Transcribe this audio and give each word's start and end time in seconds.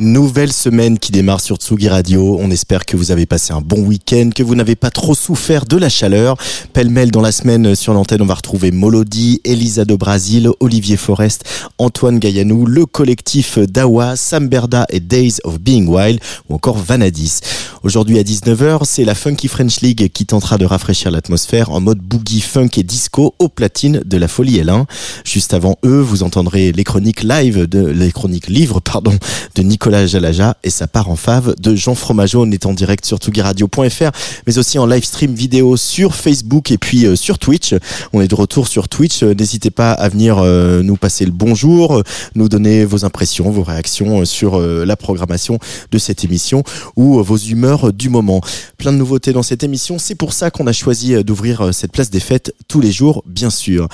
Nouvelle 0.00 0.52
semaine 0.52 0.98
qui 0.98 1.12
démarre 1.12 1.40
sur 1.40 1.56
Tsugi 1.56 1.88
Radio. 1.88 2.36
On 2.40 2.50
espère 2.50 2.84
que 2.84 2.96
vous 2.96 3.12
avez 3.12 3.26
passé 3.26 3.52
un 3.52 3.60
bon 3.60 3.78
week-end, 3.78 4.30
que 4.34 4.42
vous 4.42 4.56
n'avez 4.56 4.74
pas 4.74 4.90
trop 4.90 5.14
souffert 5.14 5.66
de 5.66 5.76
la 5.76 5.88
chaleur. 5.88 6.36
Pêle-mêle 6.72 7.12
dans 7.12 7.20
la 7.20 7.30
semaine 7.30 7.76
sur 7.76 7.94
l'antenne, 7.94 8.20
on 8.20 8.26
va 8.26 8.34
retrouver 8.34 8.72
Molody, 8.72 9.40
Elisa 9.44 9.84
de 9.84 9.94
Brasil, 9.94 10.50
Olivier 10.58 10.96
Forest, 10.96 11.44
Antoine 11.78 12.18
Gaillanou, 12.18 12.66
le 12.66 12.86
collectif 12.86 13.60
Dawa, 13.60 14.16
Sam 14.16 14.48
Berda 14.48 14.84
et 14.90 14.98
Days 14.98 15.36
of 15.44 15.60
Being 15.60 15.86
Wild 15.86 16.18
ou 16.48 16.56
encore 16.56 16.78
Vanadis. 16.78 17.38
Aujourd'hui 17.84 18.18
à 18.18 18.22
19h, 18.22 18.80
c'est 18.84 19.04
la 19.04 19.14
Funky 19.14 19.46
French 19.46 19.80
League 19.80 20.10
qui 20.12 20.26
tentera 20.26 20.58
de 20.58 20.64
rafraîchir 20.64 21.12
l'atmosphère 21.12 21.70
en 21.70 21.80
mode 21.80 21.98
boogie, 21.98 22.40
funk 22.40 22.70
et 22.78 22.82
disco 22.82 23.36
aux 23.38 23.48
platines 23.48 24.00
de 24.04 24.16
la 24.16 24.26
Folie 24.26 24.58
L1. 24.58 24.86
Juste 25.24 25.54
avant 25.54 25.76
eux, 25.84 26.00
vous 26.00 26.24
entendrez 26.24 26.72
les 26.72 26.82
chroniques 26.82 27.22
live 27.22 27.68
de, 27.68 27.86
les 27.86 28.10
chroniques 28.10 28.48
livres, 28.48 28.80
pardon, 28.80 29.16
de 29.54 29.62
Nicolas 29.62 29.83
Jalaja 29.90 30.56
et 30.64 30.70
sa 30.70 30.86
part 30.86 31.10
en 31.10 31.16
fave 31.16 31.54
de 31.60 31.74
Jean 31.74 31.94
Fromageau. 31.94 32.42
On 32.42 32.50
est 32.50 32.64
en 32.64 32.72
direct 32.72 33.04
sur 33.04 33.20
tugiradio.fr, 33.20 34.10
mais 34.46 34.58
aussi 34.58 34.78
en 34.78 34.86
live 34.86 35.04
stream 35.04 35.34
vidéo 35.34 35.76
sur 35.76 36.14
Facebook 36.14 36.70
et 36.70 36.78
puis 36.78 37.04
euh, 37.04 37.16
sur 37.16 37.38
Twitch. 37.38 37.74
On 38.14 38.22
est 38.22 38.28
de 38.28 38.34
retour 38.34 38.66
sur 38.66 38.88
Twitch. 38.88 39.22
Euh, 39.22 39.34
N'hésitez 39.34 39.70
pas 39.70 39.92
à 39.92 40.08
venir 40.08 40.38
euh, 40.38 40.82
nous 40.82 40.96
passer 40.96 41.26
le 41.26 41.32
bonjour, 41.32 42.02
nous 42.34 42.48
donner 42.48 42.86
vos 42.86 43.04
impressions, 43.04 43.50
vos 43.50 43.62
réactions 43.62 44.24
sur 44.24 44.58
la 44.58 44.96
programmation 44.96 45.58
de 45.90 45.98
cette 45.98 46.24
émission 46.24 46.62
ou 46.96 47.22
vos 47.22 47.36
humeurs 47.36 47.92
du 47.92 48.08
moment. 48.08 48.40
Plein 48.78 48.92
de 48.92 48.96
nouveautés 48.96 49.32
dans 49.32 49.42
cette 49.42 49.62
émission. 49.62 49.98
C'est 49.98 50.14
pour 50.14 50.32
ça 50.32 50.50
qu'on 50.50 50.66
a 50.66 50.72
choisi 50.72 51.22
d'ouvrir 51.24 51.74
cette 51.74 51.92
place 51.92 52.10
des 52.10 52.20
fêtes 52.20 52.54
tous 52.68 52.80
les 52.80 52.92
jours, 52.92 53.22
bien 53.26 53.50
sûr. 53.50 53.88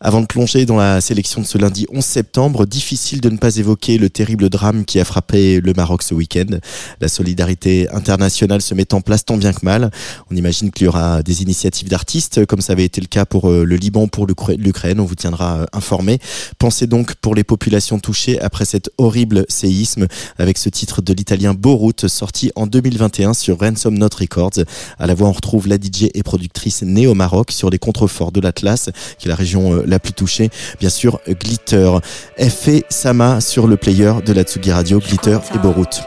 Avant 0.00 0.20
de 0.20 0.26
plonger 0.26 0.66
dans 0.66 0.76
la 0.76 1.00
sélection 1.00 1.40
de 1.40 1.46
ce 1.46 1.58
lundi 1.58 1.86
11 1.92 2.04
septembre, 2.04 2.66
difficile 2.66 3.20
de 3.20 3.30
ne 3.30 3.36
pas 3.36 3.56
évoquer 3.56 3.98
le 3.98 4.10
terrible 4.10 4.48
drame 4.48 4.84
qui 4.84 4.98
a 4.98 5.04
frappé 5.04 5.35
le 5.36 5.72
Maroc 5.74 6.02
ce 6.02 6.14
week-end. 6.14 6.46
La 7.00 7.08
solidarité 7.08 7.88
internationale 7.90 8.62
se 8.62 8.74
met 8.74 8.92
en 8.94 9.00
place 9.00 9.24
tant 9.24 9.36
bien 9.36 9.52
que 9.52 9.64
mal. 9.64 9.90
On 10.30 10.36
imagine 10.36 10.70
qu'il 10.70 10.86
y 10.86 10.88
aura 10.88 11.22
des 11.22 11.42
initiatives 11.42 11.88
d'artistes, 11.88 12.46
comme 12.46 12.60
ça 12.60 12.72
avait 12.72 12.84
été 12.84 13.00
le 13.00 13.06
cas 13.06 13.24
pour 13.24 13.50
euh, 13.50 13.64
le 13.64 13.76
Liban, 13.76 14.08
pour 14.08 14.26
l'Ukra- 14.26 14.56
l'Ukraine. 14.56 15.00
On 15.00 15.04
vous 15.04 15.14
tiendra 15.14 15.58
euh, 15.58 15.66
informé. 15.72 16.18
Pensez 16.58 16.86
donc 16.86 17.14
pour 17.16 17.34
les 17.34 17.44
populations 17.44 17.98
touchées 17.98 18.40
après 18.40 18.64
cet 18.64 18.90
horrible 18.98 19.44
séisme 19.48 20.06
avec 20.38 20.58
ce 20.58 20.68
titre 20.68 21.02
de 21.02 21.12
l'italien 21.12 21.54
Borut 21.54 22.06
sorti 22.08 22.50
en 22.56 22.66
2021 22.66 23.34
sur 23.34 23.58
Ransom 23.60 23.96
Note 23.98 24.14
Records. 24.14 24.64
À 24.98 25.06
la 25.06 25.14
voix, 25.14 25.28
on 25.28 25.32
retrouve 25.32 25.68
la 25.68 25.76
DJ 25.76 26.08
et 26.14 26.22
productrice 26.22 26.82
née 26.82 27.06
au 27.06 27.14
Maroc 27.14 27.50
sur 27.52 27.70
les 27.70 27.78
contreforts 27.78 28.32
de 28.32 28.40
l'Atlas, 28.40 28.90
qui 29.18 29.26
est 29.26 29.30
la 29.30 29.34
région 29.34 29.74
euh, 29.74 29.82
la 29.86 29.98
plus 29.98 30.12
touchée. 30.12 30.50
Bien 30.80 30.90
sûr, 30.90 31.20
Glitter. 31.28 31.90
F 32.38 32.68
et 32.68 32.84
Sama 32.88 33.40
sur 33.40 33.66
le 33.66 33.76
player 33.76 34.12
de 34.24 34.32
la 34.32 34.42
Tsugi 34.42 34.70
Radio, 34.72 35.00
Glitter 35.00 35.25
Carter 35.26 35.56
et 35.56 35.58
Borut. 35.58 36.06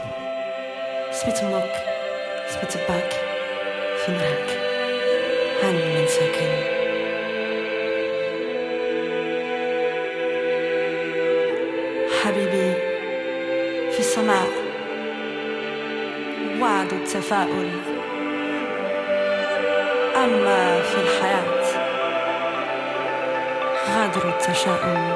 حبيبي 12.24 12.74
في 13.92 13.98
السماء 13.98 14.48
وعد 16.60 16.92
التفاؤل 16.92 17.70
أما 20.16 20.82
في 20.82 20.96
الحياة 21.00 21.64
غدر 23.88 24.28
التشاؤم 24.28 25.09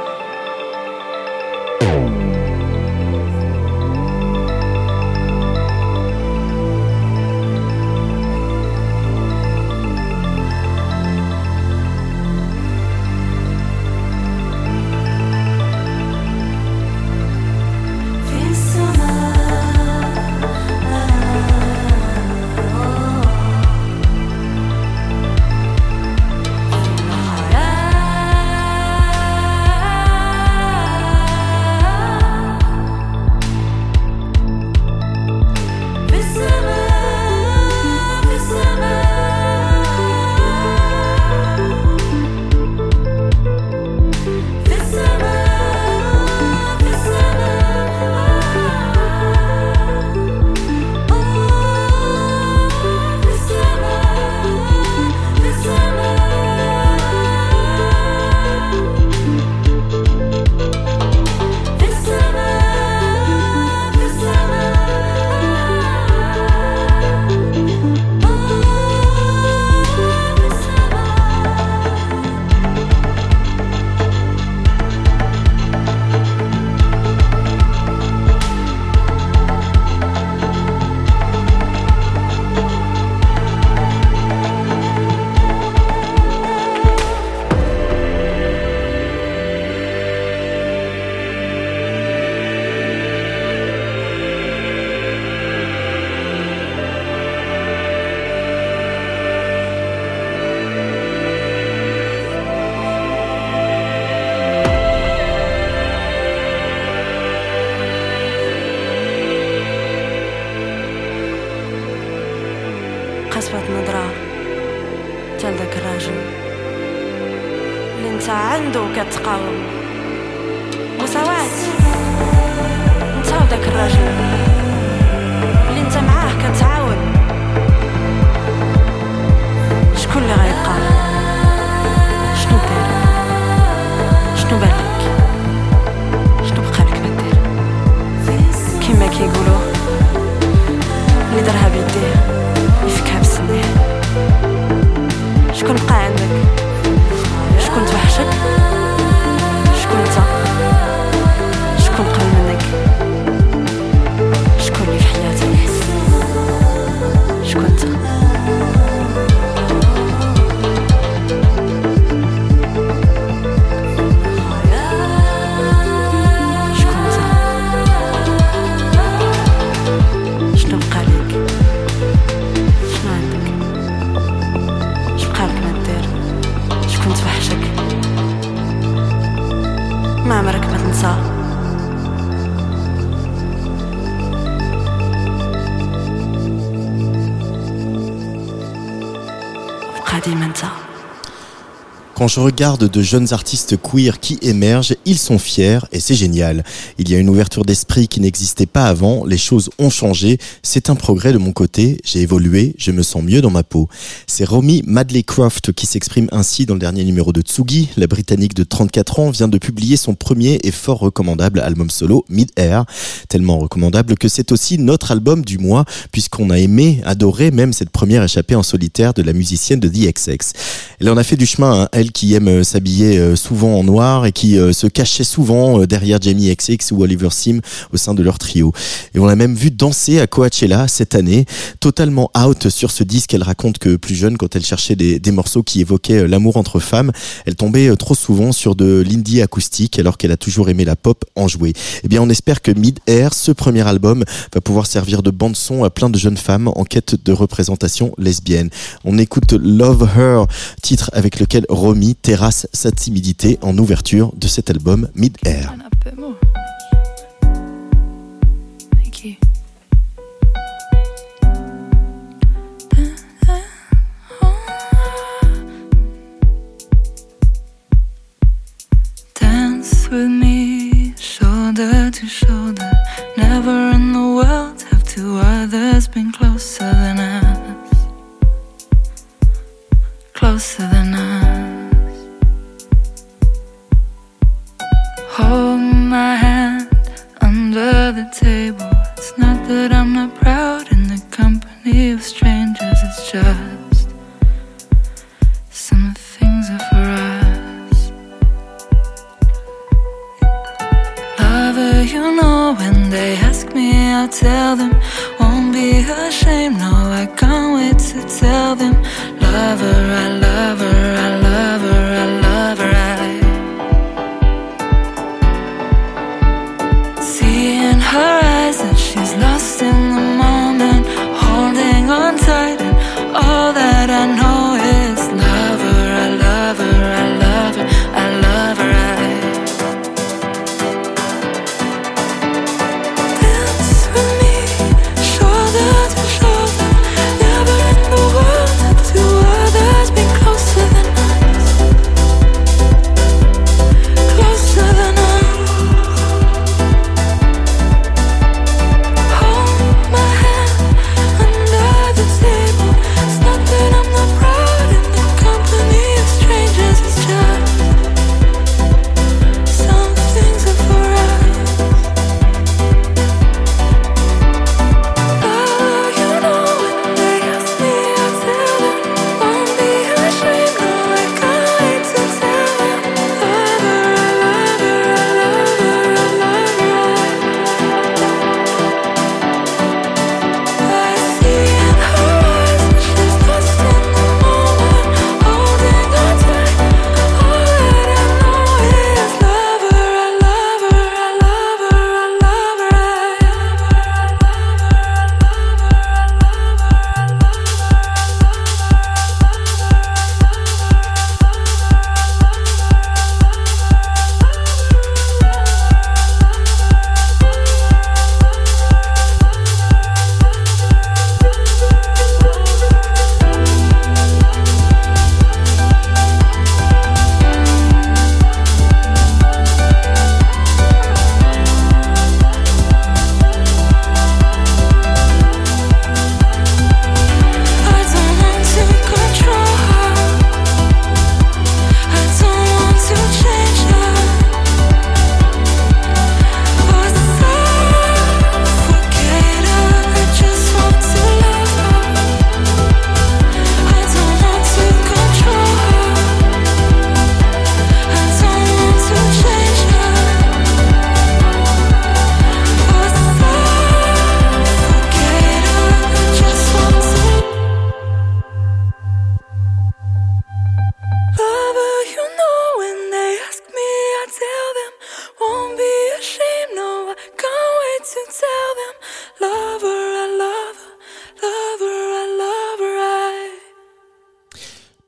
Quand 192.24 192.28
je 192.28 192.40
regarde 192.40 192.88
de 192.88 193.02
jeunes 193.02 193.34
artistes 193.34 193.76
queer 193.76 194.18
qui 194.18 194.38
émergent, 194.40 194.94
ils 195.04 195.18
sont 195.18 195.38
fiers 195.38 195.80
et 195.92 196.00
c'est 196.00 196.14
génial. 196.14 196.64
Il 196.96 197.10
y 197.10 197.14
a 197.14 197.18
une 197.18 197.28
ouverture 197.28 197.66
d'esprit 197.66 198.08
qui 198.08 198.18
n'existait 198.18 198.64
pas 198.64 198.86
avant, 198.86 199.26
les 199.26 199.36
choses 199.36 199.68
ont 199.78 199.90
changé, 199.90 200.38
c'est 200.62 200.88
un 200.88 200.94
progrès 200.94 201.34
de 201.34 201.38
mon 201.38 201.52
côté, 201.52 202.00
j'ai 202.02 202.22
évolué, 202.22 202.74
je 202.78 202.92
me 202.92 203.02
sens 203.02 203.22
mieux 203.22 203.42
dans 203.42 203.50
ma 203.50 203.62
peau. 203.62 203.90
C'est 204.26 204.46
Romy 204.46 204.82
Madley 204.86 205.22
Croft 205.22 205.72
qui 205.72 205.84
s'exprime 205.84 206.28
ainsi 206.32 206.64
dans 206.64 206.72
le 206.72 206.80
dernier 206.80 207.04
numéro 207.04 207.30
de 207.30 207.42
Tsugi. 207.42 207.90
La 207.98 208.06
Britannique 208.06 208.54
de 208.54 208.64
34 208.64 209.20
ans 209.20 209.28
vient 209.28 209.48
de 209.48 209.58
publier 209.58 209.98
son 209.98 210.14
premier 210.14 210.60
et 210.62 210.70
fort 210.70 211.00
recommandable 211.00 211.60
album 211.60 211.90
solo, 211.90 212.24
Mid 212.30 212.52
Air. 212.56 212.86
Tellement 213.28 213.58
recommandable 213.58 214.16
que 214.16 214.28
c'est 214.28 214.50
aussi 214.50 214.78
notre 214.78 215.10
album 215.10 215.44
du 215.44 215.58
mois 215.58 215.84
puisqu'on 216.10 216.48
a 216.48 216.58
aimé, 216.58 217.02
adoré 217.04 217.50
même 217.50 217.74
cette 217.74 217.90
première 217.90 218.22
échappée 218.22 218.54
en 218.54 218.62
solitaire 218.62 219.12
de 219.12 219.20
la 219.20 219.34
musicienne 219.34 219.78
de 219.78 219.88
The 219.88 220.14
XX. 220.14 220.54
Elle 221.00 221.10
en 221.10 221.18
a 221.18 221.22
fait 221.22 221.36
du 221.36 221.44
chemin, 221.44 221.82
hein, 221.82 221.88
qui 222.14 222.32
aime 222.34 222.48
euh, 222.48 222.62
s'habiller 222.62 223.18
euh, 223.18 223.36
souvent 223.36 223.74
en 223.78 223.84
noir 223.84 224.24
et 224.24 224.32
qui 224.32 224.56
euh, 224.56 224.72
se 224.72 224.86
cachait 224.86 225.24
souvent 225.24 225.84
derrière 225.84 226.22
Jamie 226.22 226.54
XX 226.54 226.92
ou 226.92 227.02
Oliver 227.02 227.28
Sim 227.30 227.60
au 227.92 227.98
sein 227.98 228.14
de 228.14 228.22
leur 228.22 228.38
trio. 228.38 228.72
Et 229.14 229.18
on 229.18 229.26
l'a 229.26 229.36
même 229.36 229.54
vu 229.54 229.70
danser 229.70 230.20
à 230.20 230.26
Coachella 230.26 230.88
cette 230.88 231.14
année, 231.14 231.44
totalement 231.80 232.30
out 232.38 232.68
sur 232.70 232.90
ce 232.90 233.04
disque. 233.04 233.34
Elle 233.34 233.42
raconte 233.42 233.78
que 233.78 233.96
plus 233.96 234.14
jeune, 234.14 234.38
quand 234.38 234.54
elle 234.56 234.64
cherchait 234.64 234.96
des, 234.96 235.18
des 235.18 235.32
morceaux 235.32 235.62
qui 235.62 235.80
évoquaient 235.80 236.26
l'amour 236.28 236.56
entre 236.56 236.78
femmes, 236.78 237.10
elle 237.44 237.56
tombait 237.56 237.94
trop 237.96 238.14
souvent 238.14 238.52
sur 238.52 238.76
de 238.76 239.04
l'indie 239.06 239.42
acoustique 239.42 239.98
alors 239.98 240.16
qu'elle 240.16 240.32
a 240.32 240.36
toujours 240.36 240.68
aimé 240.68 240.84
la 240.84 240.96
pop 240.96 241.24
en 241.34 241.48
jouer. 241.48 241.72
Eh 242.04 242.08
bien, 242.08 242.22
on 242.22 242.30
espère 242.30 242.62
que 242.62 242.70
Mid 242.70 243.00
Air, 243.08 243.34
ce 243.34 243.50
premier 243.50 243.86
album, 243.86 244.24
va 244.54 244.60
pouvoir 244.60 244.86
servir 244.86 245.22
de 245.22 245.30
bande 245.30 245.56
son 245.56 245.82
à 245.82 245.90
plein 245.90 246.10
de 246.10 246.18
jeunes 246.18 246.36
femmes 246.36 246.68
en 246.68 246.84
quête 246.84 247.16
de 247.24 247.32
représentation 247.32 248.14
lesbienne. 248.18 248.70
On 249.04 249.18
écoute 249.18 249.52
Love 249.52 250.08
Her, 250.16 250.46
titre 250.80 251.10
avec 251.12 251.40
lequel 251.40 251.66
Romy 251.68 252.03
terrasse 252.12 252.68
sa 252.74 252.90
timidité 252.90 253.58
en 253.62 253.78
ouverture 253.78 254.32
de 254.36 254.46
cet 254.46 254.68
album 254.68 255.08
Mid 255.14 255.38
Air. 255.46 255.74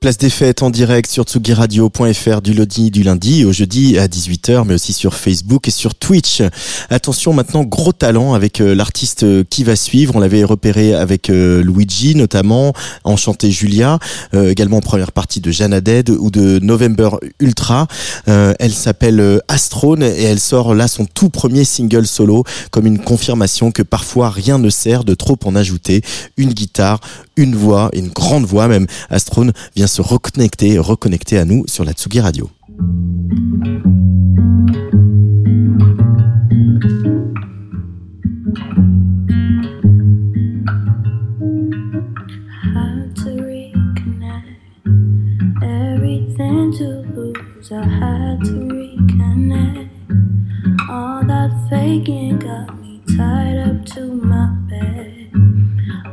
Place 0.07 0.19
des 0.19 0.31
fêtes 0.31 0.63
en 0.63 0.71
direct 0.71 1.11
sur 1.11 1.25
tsugiradio.fr 1.25 2.41
du 2.41 2.53
lundi 2.53 2.93
du 2.93 3.03
lundi 3.03 3.45
au 3.45 3.51
jeudi 3.51 3.99
à 3.99 4.07
18h 4.07 4.63
mais 4.65 4.75
aussi 4.75 4.93
sur 4.93 5.15
Facebook 5.15 5.67
et 5.67 5.73
sur 5.73 5.97
Twitch. 5.97 6.43
Attention 6.91 7.33
maintenant 7.33 7.65
gros 7.65 7.93
talent 7.93 8.33
avec 8.33 8.61
euh, 8.61 8.73
l'artiste 8.77 9.25
euh, 9.25 9.43
qui 9.43 9.65
va 9.65 9.75
suivre. 9.75 10.15
On 10.15 10.21
l'avait 10.21 10.45
repéré 10.45 10.95
avec 10.95 11.29
euh, 11.29 11.61
Luigi 11.61 12.15
notamment, 12.15 12.73
Enchanté 13.03 13.51
Julia, 13.51 13.99
également 14.33 14.77
en 14.77 14.81
première 14.81 15.11
partie 15.11 15.41
de 15.41 15.51
Jeanne 15.51 15.81
Dead 15.81 16.11
ou 16.11 16.31
de 16.31 16.61
November 16.61 17.11
Ultra. 17.41 17.89
Elle 18.27 18.73
s'appelle 18.73 19.41
Astrone 19.49 20.05
et 20.05 20.23
elle 20.23 20.39
sort 20.39 20.75
là 20.75 20.87
son 20.87 21.05
tout 21.05 21.31
premier 21.31 21.65
single 21.65 22.07
solo 22.07 22.45
comme 22.71 22.87
une 22.87 22.99
confirmation 22.99 23.73
que 23.73 23.83
parfois 23.83 24.31
rien 24.31 24.59
ne 24.59 24.71
sert 24.71 25.03
de 25.03 25.15
trop 25.15 25.39
en 25.45 25.57
ajouter. 25.57 26.03
Une 26.37 26.53
guitare, 26.53 27.01
une 27.37 27.55
voix, 27.55 27.91
une 27.93 28.09
grande 28.09 28.45
voix 28.45 28.69
même. 28.69 28.87
Astrone 29.11 29.53
vient 29.75 29.87
se 29.87 30.03
reconnecter, 30.03 30.79
reconnecter 30.79 31.39
à 31.39 31.45
nous 31.45 31.65
sur 31.67 31.85
la 31.85 31.93
Tsugi 31.93 32.21
Radio. 32.21 32.51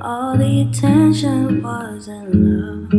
All 0.06 0.36
the 0.38 0.68
attention 0.70 1.64
wasn't 1.64 2.36
love. 2.36 2.92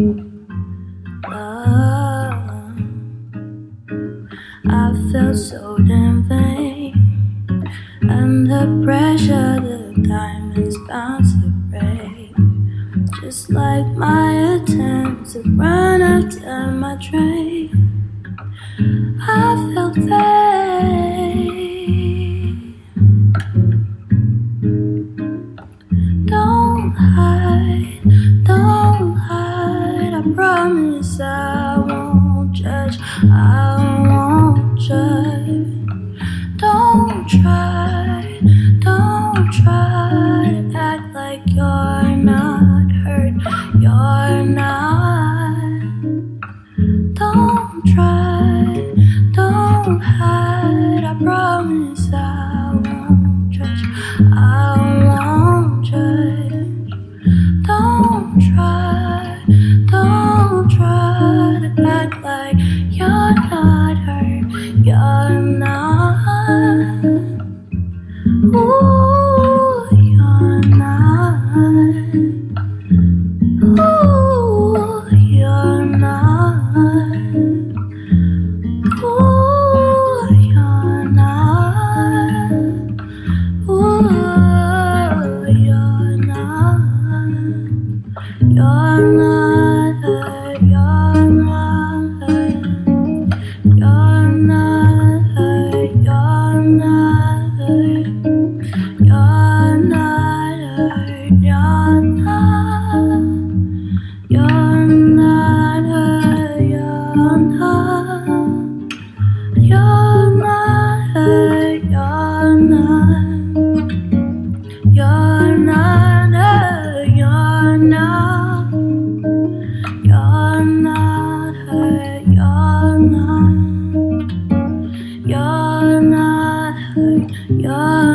Love. 1.29 2.79
I 4.67 5.13
felt 5.13 5.37
so 5.37 5.77
damn 5.87 6.27
vain. 6.27 6.95
And 8.01 8.47
the 8.47 8.81
pressure, 8.83 9.61
the 9.61 9.93
diamonds 10.01 10.79
bound 10.89 11.27
to 11.27 11.51
break. 11.69 12.35
Just 13.21 13.51
like 13.51 13.87
my 13.89 14.55
attempt 14.55 15.31
to 15.33 15.43
run 15.43 16.01
after 16.01 16.71
my 16.71 16.97
train. 16.97 17.69
I 19.21 19.73
felt 19.75 19.95
pain. 19.95 20.54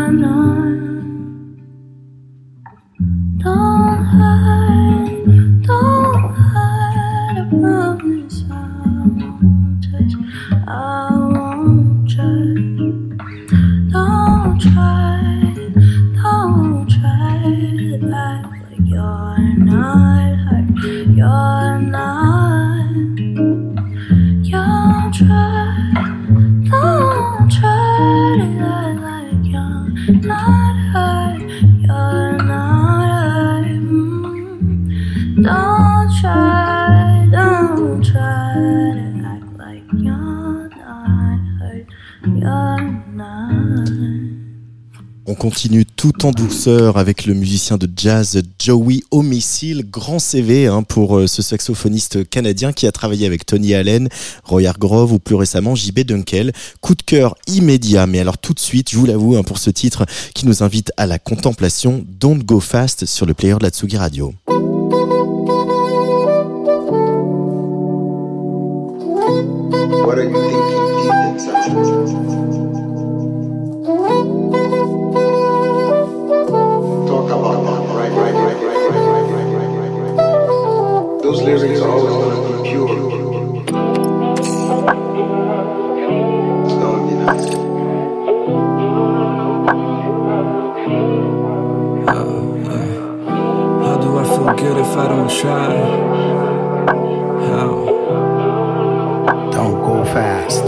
I'm. 0.09 0.48
Douceur 46.31 46.98
avec 46.98 47.25
le 47.25 47.33
musicien 47.33 47.77
de 47.77 47.89
jazz 47.95 48.41
Joey 48.59 49.01
Homicile, 49.12 49.83
grand 49.89 50.19
CV 50.19 50.67
hein, 50.67 50.83
pour 50.83 51.17
euh, 51.17 51.27
ce 51.27 51.41
saxophoniste 51.41 52.29
canadien 52.29 52.74
qui 52.74 52.88
a 52.88 52.91
travaillé 52.91 53.25
avec 53.25 53.45
Tony 53.45 53.74
Allen, 53.74 54.09
Roy 54.43 54.65
Hargrove 54.65 55.13
ou 55.13 55.19
plus 55.19 55.36
récemment 55.36 55.75
JB 55.75 56.00
Dunkel. 56.01 56.51
Coup 56.81 56.95
de 56.95 57.01
cœur 57.01 57.36
immédiat, 57.48 58.07
mais 58.07 58.19
alors 58.19 58.38
tout 58.38 58.53
de 58.53 58.59
suite, 58.59 58.89
je 58.91 58.98
vous 58.98 59.05
l'avoue, 59.05 59.38
hein, 59.38 59.43
pour 59.43 59.57
ce 59.57 59.69
titre 59.69 60.05
qui 60.33 60.45
nous 60.45 60.63
invite 60.63 60.91
à 60.98 61.05
la 61.05 61.19
contemplation, 61.19 62.05
Don't 62.19 62.43
Go 62.43 62.59
Fast 62.59 63.05
sur 63.05 63.25
le 63.25 63.33
player 63.33 63.55
de 63.55 63.63
la 63.63 63.69
Tsugi 63.69 63.98
Radio. 63.98 64.33
What 70.09 70.17
you 71.67 72.38
Those 81.39 81.63
lyrics 81.63 81.79
are 81.79 81.89
always 81.89 82.13
going 82.15 82.36
to 82.36 82.63
be 82.63 82.69
pure. 82.69 82.89
It's 86.65 86.74
going 86.74 87.00
to 87.00 87.05
be 87.08 87.13
nice. 87.24 87.48
How 93.86 93.96
do 94.01 94.08
I 94.17 94.24
feel 94.25 94.51
good 94.55 94.77
if 94.79 94.93
I 94.98 95.08
don't 95.08 95.31
try? 95.31 95.72
How? 97.48 97.72
Don't 99.51 99.77
go 99.81 99.96
fast. 100.03 100.65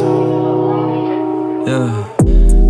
Yeah. 1.68 1.92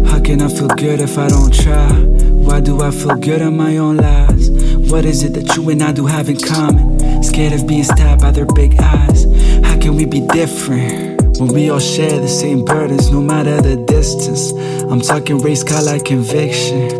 How 0.10 0.20
can 0.24 0.41
I 0.41 0.48
feel 0.48 0.70
good 0.70 1.01
if 1.01 1.17
I 1.20 1.27
don't 1.27 1.53
try? 1.53 2.30
Why 2.45 2.60
do 2.60 2.81
I 2.81 2.91
feel 2.91 3.15
good 3.15 3.41
on 3.41 3.55
my 3.57 3.77
own 3.77 3.98
lies? 3.98 4.50
What 4.91 5.05
is 5.05 5.24
it 5.24 5.33
that 5.33 5.55
you 5.55 5.69
and 5.69 5.81
I 5.81 5.91
do 5.91 6.05
have 6.05 6.29
in 6.29 6.38
common? 6.38 7.24
Scared 7.24 7.53
of 7.53 7.67
being 7.67 7.83
stabbed 7.83 8.21
by 8.21 8.31
their 8.31 8.45
big 8.45 8.79
eyes. 8.79 9.25
How 9.63 9.79
can 9.79 9.95
we 9.95 10.05
be 10.05 10.21
different? 10.27 11.21
When 11.39 11.53
we 11.53 11.69
all 11.69 11.79
share 11.79 12.19
the 12.19 12.27
same 12.27 12.65
burdens, 12.65 13.10
no 13.10 13.21
matter 13.21 13.62
the 13.62 13.77
distance. 13.86 14.51
I'm 14.91 15.01
talking 15.01 15.39
race, 15.39 15.63
color, 15.63 16.00
conviction. 16.00 16.91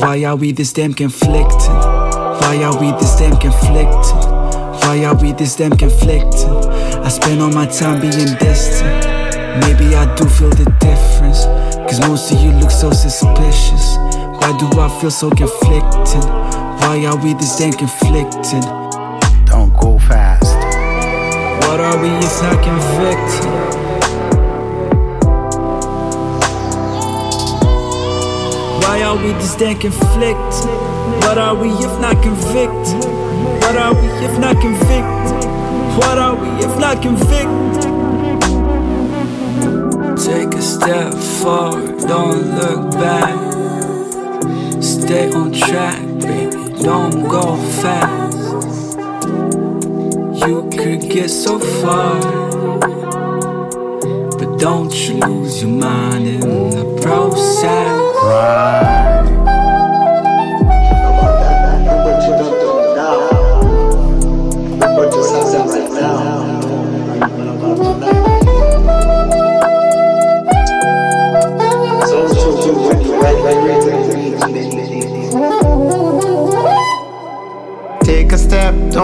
Why 0.00 0.24
are 0.24 0.36
we 0.36 0.52
this 0.52 0.72
damn 0.72 0.94
conflicted? 0.94 1.68
Why 2.40 2.62
are 2.64 2.78
we 2.80 2.90
this 2.92 3.16
damn 3.16 3.36
conflicted? 3.36 4.24
Why 4.82 5.04
are 5.04 5.14
we 5.14 5.32
this 5.32 5.56
damn 5.56 5.76
conflicted? 5.76 6.50
I 7.04 7.08
spend 7.08 7.40
all 7.40 7.50
my 7.50 7.66
time 7.66 8.00
being 8.00 8.34
distant. 8.38 9.04
Maybe 9.60 9.94
I 9.94 10.12
do 10.16 10.24
feel 10.24 10.50
the 10.50 10.64
difference. 10.80 11.44
Cause 11.84 12.00
most 12.08 12.32
of 12.32 12.40
you 12.40 12.50
look 12.52 12.70
so 12.70 12.90
suspicious. 12.90 13.96
Why 14.44 14.52
do 14.58 14.66
I 14.78 15.00
feel 15.00 15.10
so 15.10 15.30
conflicted? 15.30 16.22
Why 16.84 17.02
are 17.06 17.16
we 17.16 17.32
this 17.32 17.56
damn 17.56 17.72
conflicted? 17.72 18.62
Don't 19.46 19.72
go 19.80 19.98
fast. 19.98 20.52
What 21.66 21.80
are 21.80 21.96
we 21.96 22.10
if 22.10 22.42
not 22.42 22.62
convicted? 22.62 23.46
Why 28.84 29.02
are 29.02 29.16
we 29.16 29.32
this 29.32 29.54
damn 29.54 29.78
conflicted? 29.78 30.68
What 31.24 31.38
are 31.38 31.54
we 31.54 31.70
if 31.70 31.98
not 32.02 32.22
convicted? 32.22 33.02
What 33.62 33.76
are 33.78 33.94
we 33.94 34.08
if 34.26 34.38
not 34.38 34.60
convicted? 34.60 35.48
What 35.96 36.18
are 36.18 36.36
we 36.36 36.48
if 36.62 36.78
not 36.78 37.00
convicted? 37.00 37.82
Take 40.22 40.54
a 40.54 40.60
step 40.60 41.14
forward, 41.14 41.98
don't 42.00 42.58
look 42.58 42.92
back. 42.92 43.53
Stay 45.04 45.30
on 45.32 45.52
track, 45.52 46.00
baby, 46.20 46.82
don't 46.82 47.28
go 47.28 47.56
fast. 47.82 48.96
You 50.46 50.66
could 50.72 51.10
get 51.10 51.28
so 51.28 51.58
far, 51.58 52.18
but 54.38 54.58
don't 54.58 54.94
you 55.06 55.16
lose 55.18 55.60
your 55.60 55.72
mind 55.72 56.26
in 56.26 56.40
the 56.70 56.98
process. 57.02 58.16
Right. 58.24 59.03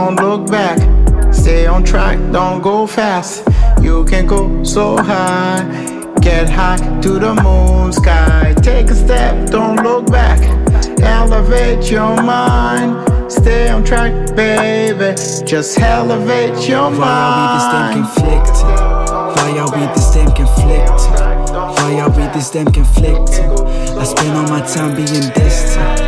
Don't 0.00 0.16
look 0.16 0.50
back. 0.50 0.78
Stay 1.32 1.66
on 1.66 1.84
track, 1.84 2.18
don't 2.32 2.62
go 2.62 2.86
fast. 2.86 3.46
You 3.82 4.04
can 4.06 4.26
go 4.26 4.64
so 4.64 4.96
high. 4.96 5.62
Get 6.20 6.48
high 6.48 6.78
to 7.02 7.10
the 7.18 7.34
moon 7.42 7.92
sky. 7.92 8.54
Take 8.62 8.90
a 8.90 8.94
step, 8.94 9.50
don't 9.50 9.76
look 9.82 10.06
back. 10.10 10.40
Elevate 11.02 11.90
your 11.90 12.14
mind. 12.22 12.90
Stay 13.30 13.68
on 13.68 13.84
track, 13.84 14.12
baby. 14.34 15.10
Just 15.44 15.78
elevate 15.78 16.68
your 16.68 16.90
Why 16.90 17.08
are 17.18 17.36
we 17.36 17.44
this 17.54 17.66
damn 17.72 17.82
mind. 17.82 17.94
conflicted? 18.00 18.68
Why 19.36 19.50
are 19.62 19.70
we 19.76 19.82
this 19.94 20.10
damn 20.14 20.32
conflicted? 20.40 21.10
Why 21.76 22.00
are 22.00 22.10
we 22.16 22.24
this 22.34 22.50
damn 22.50 22.72
conflicted? 22.72 23.50
I 24.00 24.04
spend 24.04 24.32
all 24.38 24.48
my 24.48 24.62
time 24.74 24.96
being 24.96 25.28
distant. 25.40 26.00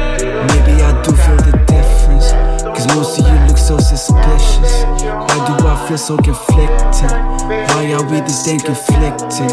Maybe 0.50 0.74
I 0.88 0.90
do 1.04 1.12
feel 1.12 1.36
the 1.48 1.56
difference. 1.68 2.32
Cause 2.74 2.86
most 2.96 3.21
suspicious. 4.02 4.82
Why 4.84 5.38
do 5.46 5.66
I 5.66 5.86
feel 5.86 5.98
so 5.98 6.16
conflicted? 6.16 7.10
Why 7.70 7.92
are 7.92 8.04
we 8.10 8.20
this 8.20 8.42
damn 8.44 8.58
conflicted? 8.58 9.50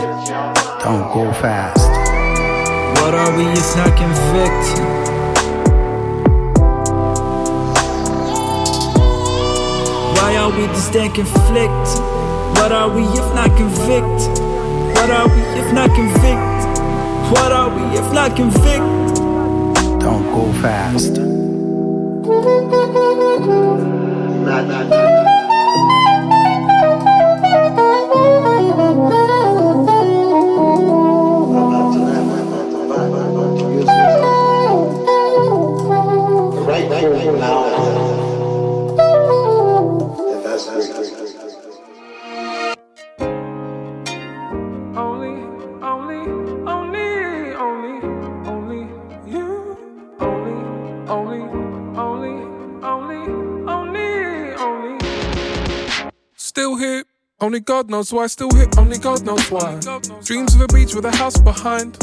Don't 0.81 1.05
go 1.13 1.31
fast. 1.33 1.89
What 3.01 3.13
are 3.13 3.31
we 3.38 3.45
if 3.45 3.69
not 3.77 3.93
convicted? 3.95 4.89
Why 10.17 10.35
are 10.38 10.49
we 10.49 10.65
this 10.73 10.89
damn 10.89 11.12
conflicted? 11.13 12.01
What 12.57 12.71
are 12.71 12.89
we 12.89 13.03
if 13.03 13.27
not 13.35 13.55
convicted? 13.55 14.39
What 14.95 15.09
are 15.12 15.27
we 15.27 15.41
if 15.62 15.73
not 15.73 15.89
convicted? 15.93 16.69
What 17.31 17.51
are 17.51 17.69
we 17.69 17.97
if 17.97 18.12
not 18.12 18.35
convicted? 18.35 18.79
Don't 19.99 20.25
go 20.33 20.51
fast 20.62 21.19
na 24.49 24.62
na 24.65 24.83
na 24.83 25.01
na. 25.13 25.28
Only 57.49 57.62
God 57.62 57.89
knows 57.89 58.13
why. 58.13 58.25
I 58.25 58.27
Still 58.27 58.51
here. 58.51 58.67
Only 58.77 58.99
God 58.99 59.25
knows 59.25 59.49
why. 59.49 59.79
Dreams 60.23 60.53
of 60.53 60.62
a 60.62 60.67
beach 60.67 60.93
with 60.93 61.05
a 61.05 61.12
house 61.17 61.41
behind. 61.41 61.93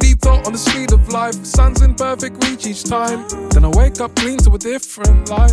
Deep 0.00 0.18
thought 0.22 0.46
on 0.46 0.52
the 0.52 0.58
speed 0.58 0.90
of 0.90 1.06
life. 1.12 1.34
Sun's 1.44 1.82
in 1.82 1.94
perfect 1.94 2.42
reach 2.46 2.66
each 2.66 2.84
time. 2.84 3.28
Then 3.50 3.66
I 3.66 3.68
wake 3.76 4.00
up 4.00 4.16
clean 4.16 4.38
to 4.38 4.54
a 4.54 4.58
different 4.58 5.28
light. 5.28 5.52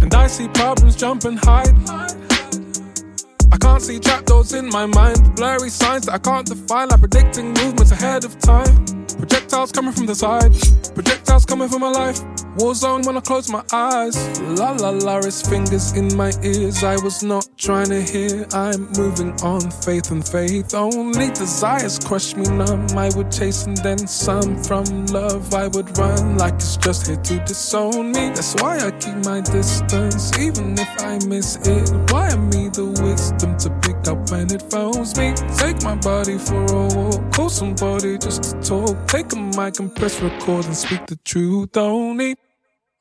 And 0.00 0.14
I 0.14 0.28
see 0.28 0.48
problems 0.48 0.96
jump 0.96 1.24
and 1.24 1.38
hide. 1.38 1.76
I 3.52 3.58
can't 3.58 3.82
see 3.82 3.98
trapdoors 3.98 4.54
in 4.54 4.70
my 4.70 4.86
mind. 4.86 5.36
Blurry 5.36 5.68
signs 5.68 6.06
that 6.06 6.14
I 6.14 6.18
can't 6.18 6.46
define, 6.46 6.88
like 6.88 7.00
predicting 7.00 7.48
movements 7.52 7.92
ahead 7.92 8.24
of 8.24 8.38
time. 8.38 8.99
Projectiles 9.20 9.70
coming 9.70 9.92
from 9.92 10.06
the 10.06 10.14
side, 10.14 10.52
projectiles 10.94 11.44
coming 11.44 11.68
from 11.68 11.82
my 11.82 11.90
life. 11.90 12.20
War 12.56 12.74
zone 12.74 13.02
when 13.02 13.16
I 13.16 13.20
close 13.20 13.50
my 13.50 13.62
eyes. 13.72 14.16
La 14.58 14.72
la 14.72 14.90
la, 14.90 15.18
it's 15.18 15.46
fingers 15.48 15.92
in 15.92 16.16
my 16.16 16.32
ears. 16.42 16.82
I 16.82 16.96
was 16.96 17.22
not 17.22 17.46
trying 17.56 17.90
to 17.90 18.00
hear. 18.00 18.46
I'm 18.52 18.90
moving 18.92 19.32
on, 19.42 19.70
faith 19.70 20.10
and 20.10 20.26
faith. 20.26 20.74
Only 20.74 21.28
desires 21.28 21.98
crush 21.98 22.34
me 22.34 22.44
numb. 22.44 22.86
I 22.96 23.10
would 23.14 23.30
chase 23.30 23.66
and 23.66 23.76
then 23.78 23.98
some 23.98 24.62
from 24.64 25.06
love. 25.06 25.54
I 25.54 25.68
would 25.68 25.96
run 25.96 26.38
like 26.38 26.54
it's 26.54 26.76
just 26.78 27.06
here 27.06 27.16
to 27.16 27.44
disown 27.44 28.12
me. 28.12 28.30
That's 28.30 28.54
why 28.56 28.78
I 28.78 28.90
keep 28.92 29.16
my 29.24 29.40
distance, 29.42 30.36
even 30.38 30.78
if 30.78 30.88
I 31.02 31.18
miss 31.26 31.56
it. 31.56 31.90
Why 32.10 32.30
am 32.30 32.48
me 32.50 32.68
the 32.68 32.86
wisdom 33.02 33.56
to 33.58 33.70
pick 33.82 33.89
up 34.10 34.30
when 34.30 34.52
it 34.52 34.62
phones 34.70 35.16
me? 35.16 35.32
Take 35.56 35.82
my 35.82 35.94
body 35.94 36.36
for 36.36 36.64
a 36.64 36.86
walk, 36.94 37.32
call 37.32 37.48
somebody 37.48 38.18
just 38.18 38.42
to 38.42 38.60
talk. 38.60 39.06
Take 39.06 39.32
a 39.32 39.36
mic 39.36 39.78
and 39.78 39.94
press 39.94 40.20
record 40.20 40.66
and 40.66 40.76
speak 40.76 41.06
the 41.06 41.16
truth. 41.24 41.76
Only, 41.76 42.34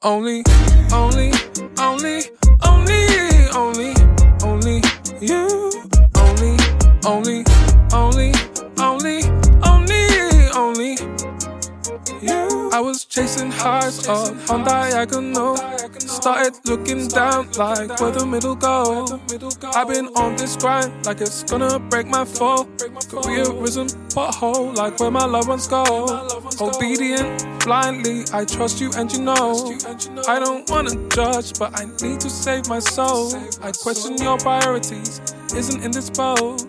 only, 0.04 0.43
only, 0.93 1.32
only, 1.80 2.22
only, 2.63 3.02
only, 3.56 3.93
only 4.43 4.82
you. 5.19 5.72
Only, 6.15 6.58
only, 7.06 7.43
only, 7.43 7.49
I 12.71 12.82
was 12.82 13.05
chasing 13.05 13.51
highs 13.51 14.08
up 14.08 14.36
on 14.49 14.63
diagonal. 14.63 15.58
Started 15.99 16.53
looking 16.65 17.08
down 17.08 17.51
like 17.53 17.99
where 17.99 18.12
the 18.12 18.25
middle 18.25 18.55
go. 18.55 19.05
I've 19.75 19.88
been 19.88 20.08
on 20.15 20.36
this 20.36 20.55
grind 20.55 21.05
like 21.05 21.19
it's 21.21 21.43
gonna 21.43 21.79
break 21.79 22.08
my 22.08 22.25
fall. 22.25 22.65
Careerism 22.65 23.89
pothole 24.13 24.75
like 24.75 24.99
where 24.99 25.10
my 25.10 25.25
loved 25.25 25.47
ones 25.47 25.67
go. 25.67 25.84
Obedient 26.62 27.43
blindly, 27.65 28.25
I 28.34 28.45
trust 28.45 28.79
you 28.79 28.91
and 28.95 29.12
you 29.12 29.21
know. 29.21 29.75
I 30.27 30.39
don't 30.39 30.69
wanna 30.69 30.95
judge, 31.10 31.58
but 31.58 31.71
I 31.79 31.86
need 32.05 32.19
to 32.21 32.29
save 32.29 32.67
my 32.67 32.79
soul. 32.79 33.34
I 33.63 33.71
question 33.71 34.17
your 34.17 34.38
priorities, 34.38 35.21
isn't 35.55 35.84
in 35.84 35.91
this 35.91 36.10
boat. 36.10 36.63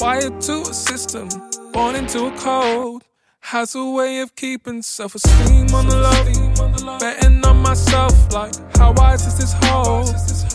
Wired 0.00 0.40
to 0.42 0.62
a 0.62 0.74
system, 0.74 1.28
born 1.72 1.96
into 1.96 2.26
a 2.26 2.30
code. 2.38 3.02
Has 3.48 3.74
a 3.74 3.84
way 3.84 4.20
of 4.20 4.34
keeping 4.34 4.80
self 4.80 5.14
esteem 5.14 5.66
on 5.74 5.86
the 5.86 5.98
low. 5.98 6.98
Betting 6.98 7.44
on 7.44 7.58
myself, 7.58 8.32
like, 8.32 8.54
how 8.78 8.94
wise 8.94 9.26
is 9.26 9.36
this 9.36 9.52
hoe? 9.64 10.06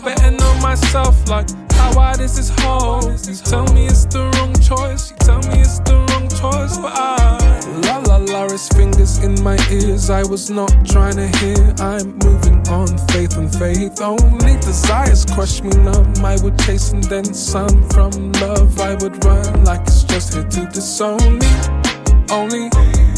Betting 0.04 0.42
on 0.42 0.62
myself, 0.64 1.16
like, 1.30 1.48
How 1.74 1.96
wide 1.96 2.20
is 2.20 2.36
this 2.36 2.50
hole? 2.62 3.04
You 3.04 3.36
tell 3.36 3.72
me 3.76 3.86
it's 3.86 4.06
the 4.06 4.26
wrong 4.34 4.56
choice. 4.56 5.12
You 5.12 5.18
tell 5.18 5.38
me 5.38 5.62
it's 5.62 5.78
the 5.82 5.98
wrong 6.10 6.28
choice, 6.30 6.78
but 6.78 6.92
I. 6.96 7.38
La 7.86 8.00
la 8.00 8.18
la, 8.18 8.50
his 8.50 8.68
fingers 8.70 9.20
in 9.20 9.42
my 9.44 9.58
ears. 9.70 10.10
I 10.10 10.24
was 10.24 10.50
not 10.50 10.74
trying 10.84 11.18
to 11.18 11.28
hear. 11.38 11.76
I'm 11.78 12.18
moving 12.26 12.68
on, 12.70 12.98
faith 13.10 13.38
and 13.38 13.54
faith. 13.54 14.02
Only 14.02 14.56
desires 14.66 15.26
crush 15.26 15.62
me 15.62 15.70
numb. 15.78 16.26
I 16.26 16.38
would 16.42 16.58
chase 16.66 16.92
and 16.92 17.04
then 17.04 17.26
some 17.36 17.88
from 17.90 18.32
love. 18.42 18.80
I 18.80 18.96
would 18.96 19.24
run 19.24 19.64
like 19.64 19.82
it's 19.82 20.04
just 20.04 20.34
here 20.34 20.44
to 20.44 20.66
disown 20.66 21.38
me. 21.38 21.89
Only, 22.32 22.70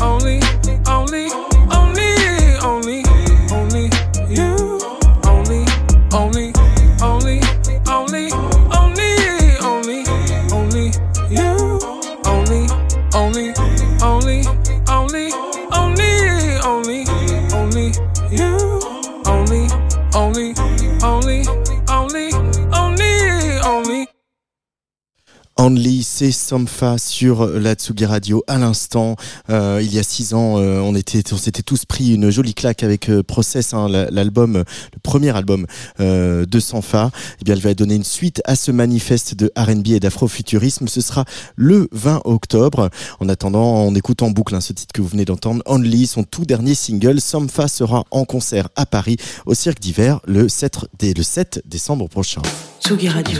only, 0.02 0.40
only, 0.88 1.28
c'est 26.22 26.32
Somfa 26.32 27.00
sur 27.00 27.48
la 27.48 27.74
Tsugi 27.74 28.06
Radio 28.06 28.44
à 28.46 28.60
l'instant. 28.60 29.16
Euh, 29.50 29.80
il 29.82 29.92
y 29.92 29.98
a 29.98 30.04
six 30.04 30.36
ans, 30.36 30.60
euh, 30.60 30.80
on 30.80 30.94
était, 30.94 31.24
s'était 31.36 31.64
tous 31.64 31.86
pris 31.86 32.14
une 32.14 32.30
jolie 32.30 32.54
claque 32.54 32.84
avec 32.84 33.10
euh, 33.10 33.24
Process, 33.24 33.74
hein, 33.74 33.90
la- 33.90 34.08
l'album, 34.12 34.58
le 34.58 35.00
premier 35.02 35.36
album 35.36 35.66
de 35.98 36.60
Somfa. 36.60 37.10
Eh 37.40 37.44
bien, 37.44 37.56
elle 37.56 37.62
va 37.62 37.74
donner 37.74 37.96
une 37.96 38.04
suite 38.04 38.40
à 38.46 38.56
ce 38.56 38.70
manifeste 38.70 39.34
de 39.34 39.52
R&B 39.58 39.88
et 39.88 40.00
d'afrofuturisme. 40.00 40.88
Ce 40.88 41.02
sera 41.02 41.26
le 41.56 41.88
20 41.92 42.22
octobre. 42.26 42.92
En 43.20 43.28
attendant, 43.28 43.78
on 43.84 43.96
écoute 43.96 44.22
en 44.22 44.30
boucle 44.30 44.54
hein, 44.54 44.62
ce 44.62 44.74
titre 44.74 44.94
que 44.94 45.02
vous 45.02 45.08
venez 45.08 45.26
d'entendre, 45.26 45.64
Only, 45.66 46.06
son 46.06 46.24
tout 46.24 46.46
dernier 46.46 46.76
single. 46.76 47.20
Somfa 47.20 47.68
sera 47.68 48.04
en 48.12 48.26
concert 48.26 48.70
à 48.76 48.86
Paris 48.86 49.18
au 49.48 49.56
Cirque 49.56 49.80
d'hiver 49.80 50.20
le 50.28 50.48
7, 50.50 50.82
dès 51.00 51.16
le 51.16 51.24
7 51.24 51.64
décembre 51.66 52.08
prochain. 52.10 52.44
Tsugi 52.80 53.10
Radio. 53.10 53.40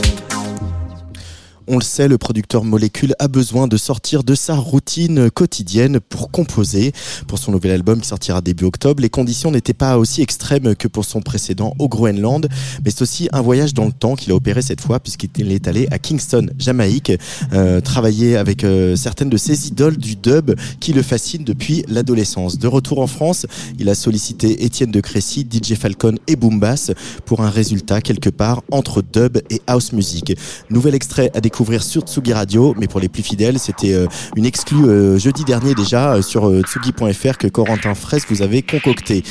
On 1.73 1.77
le 1.77 1.83
sait, 1.83 2.09
le 2.09 2.17
producteur 2.17 2.65
Molécule 2.65 3.15
a 3.17 3.29
besoin 3.29 3.65
de 3.65 3.77
sortir 3.77 4.25
de 4.25 4.35
sa 4.35 4.55
routine 4.55 5.31
quotidienne 5.31 6.01
pour 6.01 6.29
composer. 6.29 6.91
Pour 7.29 7.39
son 7.39 7.53
nouvel 7.53 7.71
album 7.71 8.01
qui 8.01 8.09
sortira 8.09 8.41
début 8.41 8.65
octobre, 8.65 9.01
les 9.01 9.09
conditions 9.09 9.51
n'étaient 9.51 9.73
pas 9.73 9.97
aussi 9.97 10.21
extrêmes 10.21 10.75
que 10.75 10.89
pour 10.89 11.05
son 11.05 11.21
précédent 11.21 11.73
au 11.79 11.87
Groenland, 11.87 12.49
mais 12.83 12.91
c'est 12.91 13.03
aussi 13.03 13.29
un 13.31 13.39
voyage 13.39 13.73
dans 13.73 13.85
le 13.85 13.93
temps 13.93 14.17
qu'il 14.17 14.33
a 14.33 14.35
opéré 14.35 14.61
cette 14.61 14.81
fois 14.81 14.99
puisqu'il 14.99 15.49
est 15.49 15.65
allé 15.65 15.87
à 15.91 15.97
Kingston, 15.97 16.47
Jamaïque, 16.59 17.13
euh, 17.53 17.79
travailler 17.79 18.35
avec 18.35 18.65
euh, 18.65 18.97
certaines 18.97 19.29
de 19.29 19.37
ses 19.37 19.69
idoles 19.69 19.95
du 19.95 20.17
dub 20.17 20.51
qui 20.81 20.91
le 20.91 21.01
fascinent 21.01 21.45
depuis 21.45 21.85
l'adolescence. 21.87 22.59
De 22.59 22.67
retour 22.67 22.99
en 22.99 23.07
France, 23.07 23.45
il 23.79 23.87
a 23.87 23.95
sollicité 23.95 24.65
Étienne 24.65 24.91
de 24.91 24.99
Crécy, 24.99 25.47
DJ 25.49 25.75
Falcon 25.75 26.15
et 26.27 26.35
Boombass 26.35 26.91
pour 27.23 27.39
un 27.39 27.49
résultat 27.49 28.01
quelque 28.01 28.29
part 28.29 28.61
entre 28.71 29.01
dub 29.01 29.37
et 29.49 29.61
house 29.67 29.93
music. 29.93 30.37
Nouvel 30.69 30.95
extrait 30.95 31.31
à 31.33 31.39
découvrir 31.39 31.60
sur 31.79 32.01
Tsugi 32.03 32.33
Radio, 32.33 32.75
mais 32.77 32.87
pour 32.87 32.99
les 32.99 33.09
plus 33.09 33.23
fidèles, 33.23 33.59
c'était 33.59 33.93
euh, 33.93 34.07
une 34.35 34.45
exclue 34.45 34.85
euh, 34.85 35.17
jeudi 35.17 35.43
dernier 35.43 35.75
déjà 35.75 36.13
euh, 36.13 36.21
sur 36.21 36.51
tsugi.fr 36.63 37.37
que 37.37 37.47
Corentin 37.47 37.95
Fraisse 37.95 38.25
vous 38.29 38.41
avait 38.41 38.61
concocté. 38.61 39.23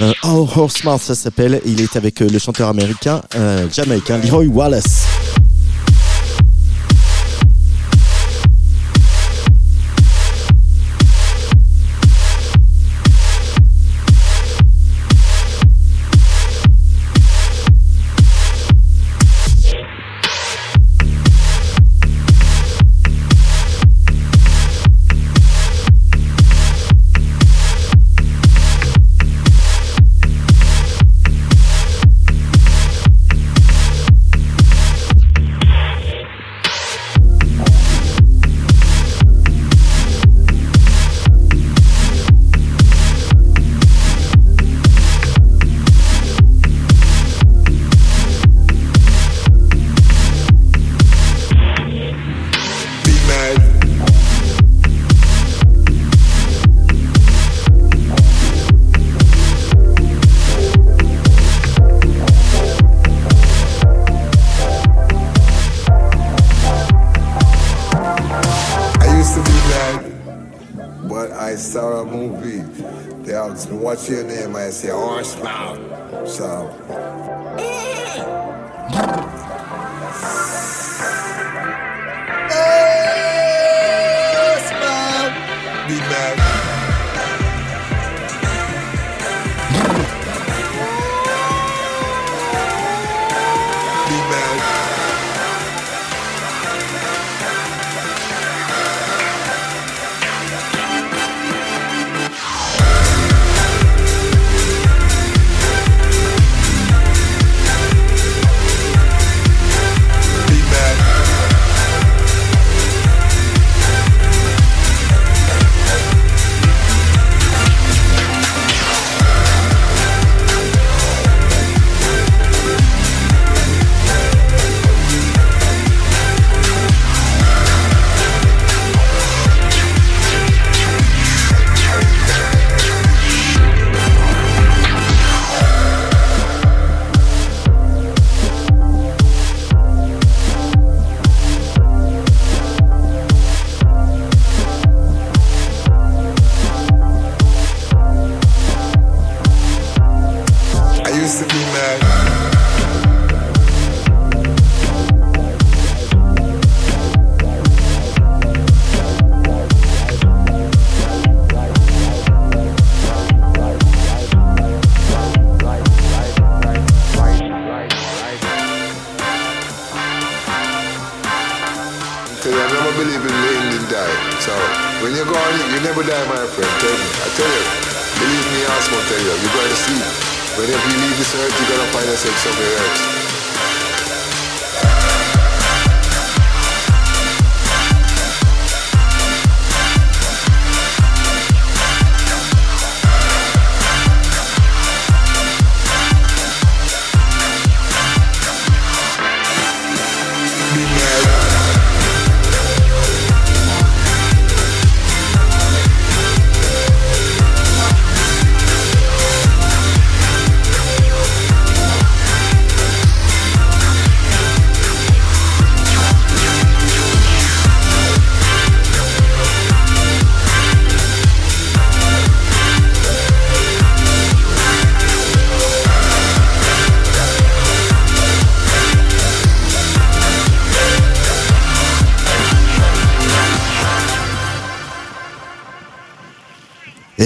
Euh, 0.00 0.12
oh, 0.24 0.48
Horseman, 0.56 0.98
ça 0.98 1.14
s'appelle. 1.14 1.60
Il 1.64 1.80
est 1.80 1.96
avec 1.96 2.20
le 2.20 2.38
chanteur 2.38 2.68
américain, 2.68 3.22
euh, 3.36 3.68
jamaïcain 3.70 4.18
Leroy 4.18 4.46
Wallace. 4.46 5.06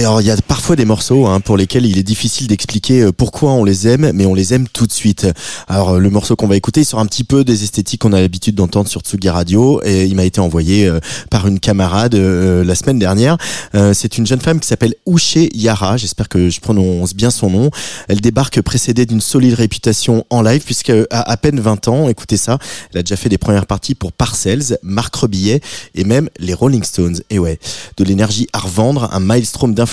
Alors 0.03 0.21
il 0.21 0.27
y 0.27 0.31
a 0.31 0.37
parfois 0.37 0.75
des 0.75 0.85
morceaux 0.85 1.27
hein, 1.27 1.39
pour 1.39 1.57
lesquels 1.57 1.85
il 1.85 1.97
est 1.97 2.03
difficile 2.03 2.47
d'expliquer 2.47 3.01
euh, 3.01 3.11
pourquoi 3.11 3.51
on 3.51 3.63
les 3.63 3.87
aime, 3.87 4.11
mais 4.13 4.25
on 4.25 4.33
les 4.33 4.53
aime 4.53 4.67
tout 4.67 4.85
de 4.85 4.91
suite. 4.91 5.27
Alors 5.67 5.99
le 5.99 6.09
morceau 6.09 6.35
qu'on 6.35 6.47
va 6.47 6.55
écouter 6.55 6.81
il 6.81 6.85
sort 6.85 6.99
un 6.99 7.05
petit 7.05 7.23
peu 7.23 7.43
des 7.43 7.63
esthétiques 7.63 8.01
qu'on 8.01 8.13
a 8.13 8.19
l'habitude 8.19 8.55
d'entendre 8.55 8.89
sur 8.89 9.01
Tsugi 9.01 9.29
Radio 9.29 9.81
et 9.83 10.05
il 10.05 10.15
m'a 10.15 10.25
été 10.25 10.41
envoyé 10.41 10.87
euh, 10.87 10.99
par 11.29 11.47
une 11.47 11.59
camarade 11.59 12.15
euh, 12.15 12.63
la 12.63 12.75
semaine 12.75 12.99
dernière. 12.99 13.37
c'est 13.93 14.17
une 14.17 14.27
jeune 14.27 14.41
femme 14.41 14.59
qui 14.59 14.67
s'appelle 14.67 14.95
Uche 15.07 15.37
Yara, 15.53 15.97
j'espère 15.97 16.29
que 16.29 16.49
je 16.49 16.59
prononce 16.59 17.13
bien 17.13 17.29
son 17.29 17.49
nom. 17.49 17.69
Elle 18.07 18.21
débarque 18.21 18.61
précédée 18.61 19.05
d'une 19.05 19.21
solide 19.21 19.53
réputation 19.53 20.25
en 20.29 20.41
live 20.41 20.63
puisque 20.63 20.91
à 21.09 21.23
à 21.33 21.37
peine 21.37 21.59
20 21.59 21.87
ans, 21.87 22.09
écoutez 22.09 22.37
ça, 22.37 22.59
elle 22.91 22.99
a 22.99 23.03
déjà 23.03 23.15
fait 23.15 23.29
des 23.29 23.37
premières 23.37 23.65
parties 23.65 23.95
pour 23.95 24.11
Parcells, 24.11 24.77
Marc 24.83 25.15
Rebillet 25.15 25.61
et 25.95 26.03
même 26.03 26.29
les 26.37 26.53
Rolling 26.53 26.83
Stones. 26.83 27.21
Et 27.29 27.39
ouais, 27.39 27.57
de 27.97 28.03
l'énergie 28.03 28.47
à 28.53 28.59
revendre, 28.59 29.09
un 29.13 29.19
maelstrom 29.19 29.73
d'influence 29.73 29.92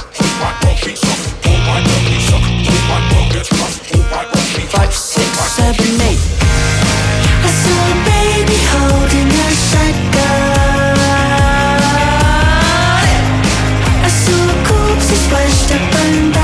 Whole 0.41 0.49
wide 0.49 0.65
world 0.65 0.81
we 0.85 0.95
suck. 0.95 1.21
Whole 1.45 1.61
wide 1.69 1.85
world 1.85 2.07
we 2.09 2.17
suck. 2.19 2.41
Whole 2.41 2.85
wide 2.89 3.05
world 3.13 3.29
gets 3.31 3.51
rough. 3.51 3.77
Whole 3.91 4.05
wide 4.09 4.29
world 4.33 4.47
she 4.49 4.61
hot. 4.61 4.71
Five, 4.73 4.93
six, 4.93 5.29
seven, 5.53 6.01
eight. 6.09 6.21
I 7.45 7.49
saw 7.61 7.77
a 7.77 7.97
baby 8.09 8.57
holding 8.73 9.29
a 9.29 9.49
shotgun. 9.69 10.97
I 14.01 14.09
saw 14.09 14.41
a 14.49 14.57
corpse 14.65 15.13
splashed 15.13 15.71
up 15.77 15.93
and 16.05 16.40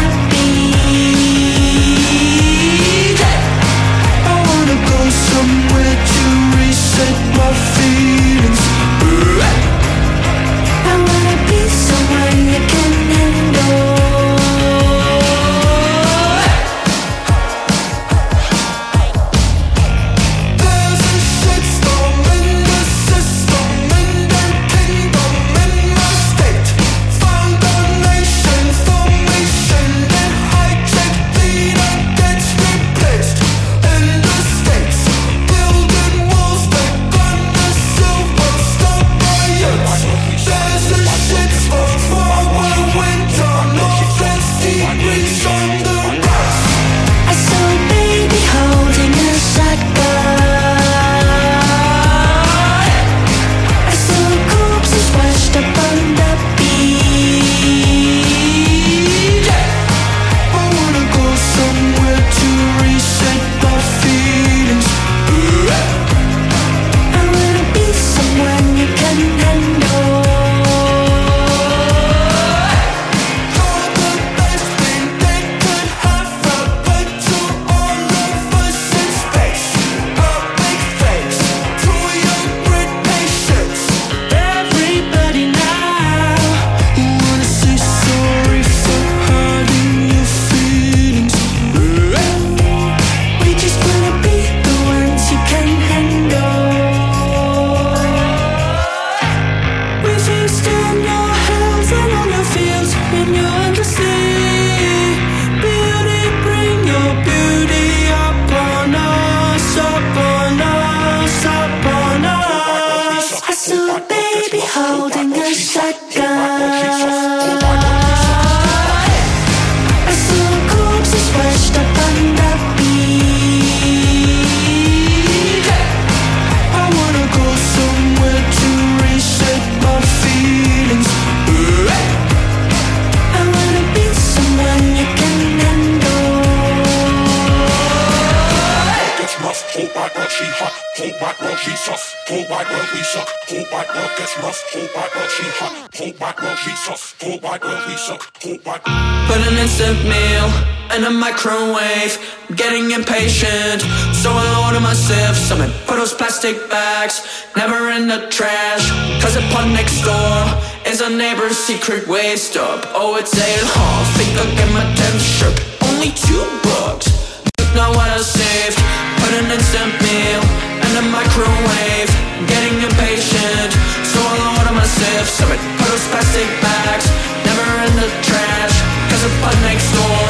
plastic 156.38 156.70
bags, 156.70 157.26
never 157.56 157.90
in 157.90 158.08
the 158.08 158.28
trash. 158.30 158.92
Cause 159.22 159.36
upon 159.36 159.74
next 159.74 160.02
door 160.06 160.38
is 160.86 161.02
a 161.02 161.10
neighbor's 161.10 161.58
secret 161.58 162.08
waste 162.08 162.58
up. 162.58 162.86
Oh, 162.94 163.18
it's 163.18 163.34
ale 163.34 163.68
hall, 163.74 164.04
think 164.18 164.32
I'll 164.38 164.54
get 164.54 164.70
my 164.70 164.86
tenth 164.94 165.24
shirt. 165.24 165.58
Only 165.82 166.12
two 166.14 166.46
bucks. 166.62 167.10
Look 167.58 167.72
now 167.74 167.90
what 167.90 168.10
I 168.10 168.22
saved. 168.22 168.78
Put 169.18 169.34
an 169.42 169.50
instant 169.50 169.94
meal 170.04 170.42
in 170.86 170.92
a 171.02 171.06
microwave. 171.10 172.12
Getting 172.46 172.78
impatient, 172.86 173.72
so 174.06 174.18
I'll 174.22 174.62
order 174.62 174.76
myself 174.78 175.26
some. 175.26 175.50
Put 175.50 175.90
those 175.90 176.06
plastic 176.14 176.50
bags, 176.62 177.06
never 177.50 177.66
in 177.88 177.94
the 177.98 178.10
trash. 178.22 179.17
Upon 179.28 179.62
next 179.62 179.92
door 179.92 180.28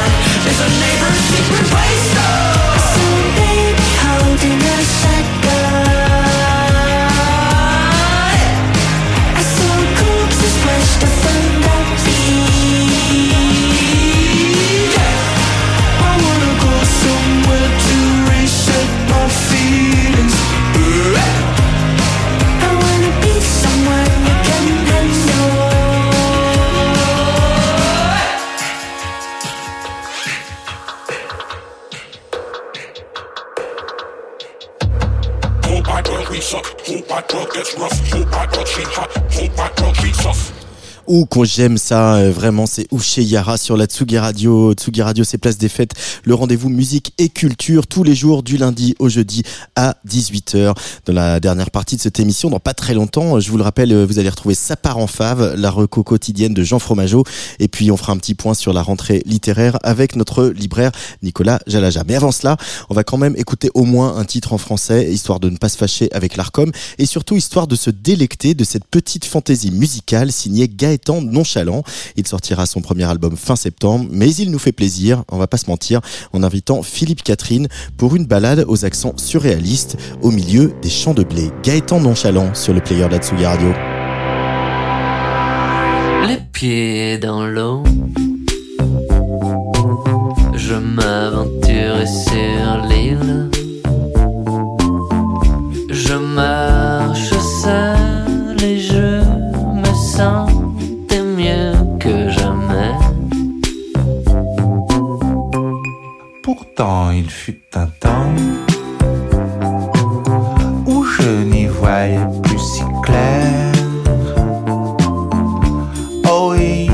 is 0.50 0.58
a 0.60 0.68
neighbor's 0.80 1.20
secret 1.30 1.72
waste 1.72 2.16
up. 2.18 2.77
Suck. 36.48 36.80
Whole 36.86 37.02
bad 37.02 37.28
girl 37.28 37.46
gets 37.46 37.74
rough. 37.78 38.10
Whole 38.10 38.24
bad 38.24 38.50
girl 38.52 38.64
she 38.64 38.82
hot. 38.82 39.10
Whole 39.32 39.48
bad 39.48 39.76
girl 39.76 39.92
she 39.94 40.12
tough. 40.12 40.57
Ou 41.08 41.24
qu'on 41.24 41.42
j'aime 41.42 41.78
ça, 41.78 42.16
euh, 42.16 42.30
vraiment, 42.30 42.66
c'est 42.66 42.86
Ouché 42.90 43.22
Yara 43.22 43.56
sur 43.56 43.78
la 43.78 43.86
Tsugi 43.86 44.18
Radio. 44.18 44.74
Tsugi 44.74 45.00
Radio, 45.00 45.24
c'est 45.24 45.38
Place 45.38 45.56
des 45.56 45.70
Fêtes, 45.70 45.94
le 46.24 46.34
rendez-vous 46.34 46.68
musique 46.68 47.14
et 47.16 47.30
culture 47.30 47.86
tous 47.86 48.02
les 48.02 48.14
jours 48.14 48.42
du 48.42 48.58
lundi 48.58 48.94
au 48.98 49.08
jeudi 49.08 49.42
à 49.74 49.96
18h. 50.06 50.74
Dans 51.06 51.14
la 51.14 51.40
dernière 51.40 51.70
partie 51.70 51.96
de 51.96 52.02
cette 52.02 52.20
émission, 52.20 52.50
dans 52.50 52.60
pas 52.60 52.74
très 52.74 52.92
longtemps, 52.92 53.40
je 53.40 53.50
vous 53.50 53.56
le 53.56 53.62
rappelle, 53.62 53.90
euh, 53.90 54.04
vous 54.04 54.18
allez 54.18 54.28
retrouver 54.28 54.54
Sa 54.54 54.76
part 54.76 54.98
en 54.98 55.06
fave, 55.06 55.54
la 55.54 55.70
reco 55.70 56.02
quotidienne 56.02 56.52
de 56.52 56.62
Jean 56.62 56.78
Fromageau. 56.78 57.24
Et 57.58 57.68
puis, 57.68 57.90
on 57.90 57.96
fera 57.96 58.12
un 58.12 58.18
petit 58.18 58.34
point 58.34 58.52
sur 58.52 58.74
la 58.74 58.82
rentrée 58.82 59.22
littéraire 59.24 59.78
avec 59.84 60.14
notre 60.14 60.48
libraire 60.48 60.92
Nicolas 61.22 61.58
Jalaja. 61.66 62.04
Mais 62.06 62.16
avant 62.16 62.32
cela, 62.32 62.58
on 62.90 62.94
va 62.94 63.02
quand 63.02 63.16
même 63.16 63.34
écouter 63.38 63.70
au 63.72 63.84
moins 63.84 64.18
un 64.18 64.26
titre 64.26 64.52
en 64.52 64.58
français, 64.58 65.10
histoire 65.10 65.40
de 65.40 65.48
ne 65.48 65.56
pas 65.56 65.70
se 65.70 65.78
fâcher 65.78 66.10
avec 66.12 66.36
l'ARCOM 66.36 66.70
et 66.98 67.06
surtout 67.06 67.34
histoire 67.34 67.66
de 67.66 67.76
se 67.76 67.88
délecter 67.88 68.52
de 68.52 68.64
cette 68.64 68.84
petite 68.84 69.24
fantaisie 69.24 69.70
musicale 69.70 70.32
signée 70.32 70.68
Gaëtan 70.68 70.97
Nonchalant. 71.22 71.82
Il 72.16 72.26
sortira 72.26 72.66
son 72.66 72.80
premier 72.80 73.04
album 73.04 73.36
fin 73.36 73.56
septembre, 73.56 74.06
mais 74.10 74.34
il 74.34 74.50
nous 74.50 74.58
fait 74.58 74.72
plaisir, 74.72 75.24
on 75.30 75.38
va 75.38 75.46
pas 75.46 75.56
se 75.56 75.68
mentir, 75.68 76.00
en 76.32 76.42
invitant 76.42 76.82
Philippe 76.82 77.22
Catherine 77.22 77.68
pour 77.96 78.16
une 78.16 78.26
balade 78.26 78.64
aux 78.68 78.84
accents 78.84 79.14
surréalistes 79.16 79.96
au 80.22 80.30
milieu 80.30 80.74
des 80.82 80.90
champs 80.90 81.14
de 81.14 81.22
blé. 81.22 81.50
Gaëtan 81.62 82.00
Nonchalant 82.00 82.54
sur 82.54 82.74
le 82.74 82.80
player 82.80 83.06
de 83.06 83.12
la 83.12 83.18
Tsugi 83.18 83.46
Radio. 83.46 83.72
Les 86.26 86.38
pieds 86.52 87.18
dans 87.18 87.46
l'eau, 87.46 87.82
je 90.54 90.74
m'aventure 90.74 92.06
sur 92.06 92.86
l'île. 92.88 93.50
Je 95.90 96.14
marche 96.14 97.32
seul 97.62 98.62
et 98.62 98.80
je 98.80 99.17
Pourtant, 106.60 107.12
il 107.12 107.30
fut 107.30 107.62
un 107.74 107.86
temps 107.86 108.34
où 110.86 111.04
je 111.04 111.30
n'y 111.44 111.66
voyais 111.66 112.18
plus 112.42 112.58
si 112.58 112.82
clair. 113.04 113.72
Oh 116.28 116.54
oui, 116.56 116.90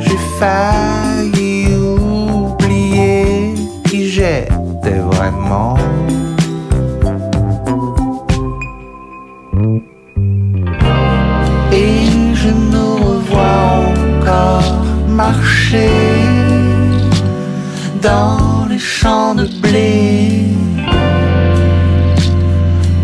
j'ai 0.00 0.18
failli 0.40 1.76
oublier 1.76 3.54
qui 3.84 4.08
j'étais 4.08 4.98
vraiment. 5.12 5.76
Et 11.70 12.34
je 12.34 12.48
nous 12.48 12.96
revois 12.96 13.78
encore 14.18 14.84
marcher 15.06 15.88
dans 18.02 18.43
les 18.74 18.80
champs 18.80 19.34
de 19.36 19.46
blé. 19.62 20.48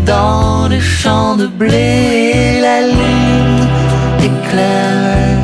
Dans 0.05 0.67
les 0.67 0.81
champs 0.81 1.35
de 1.37 1.47
blé, 1.47 2.59
la 2.67 2.79
lune 2.95 3.67
éclaire 4.29 5.39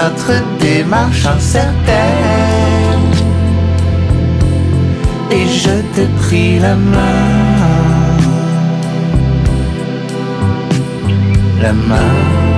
notre 0.00 0.32
démarche 0.60 1.26
incertaine. 1.26 3.10
Et 5.30 5.46
je 5.62 5.74
t'ai 5.92 6.08
pris 6.22 6.58
la 6.58 6.74
main, 6.94 7.26
la 11.62 11.72
main. 11.72 12.49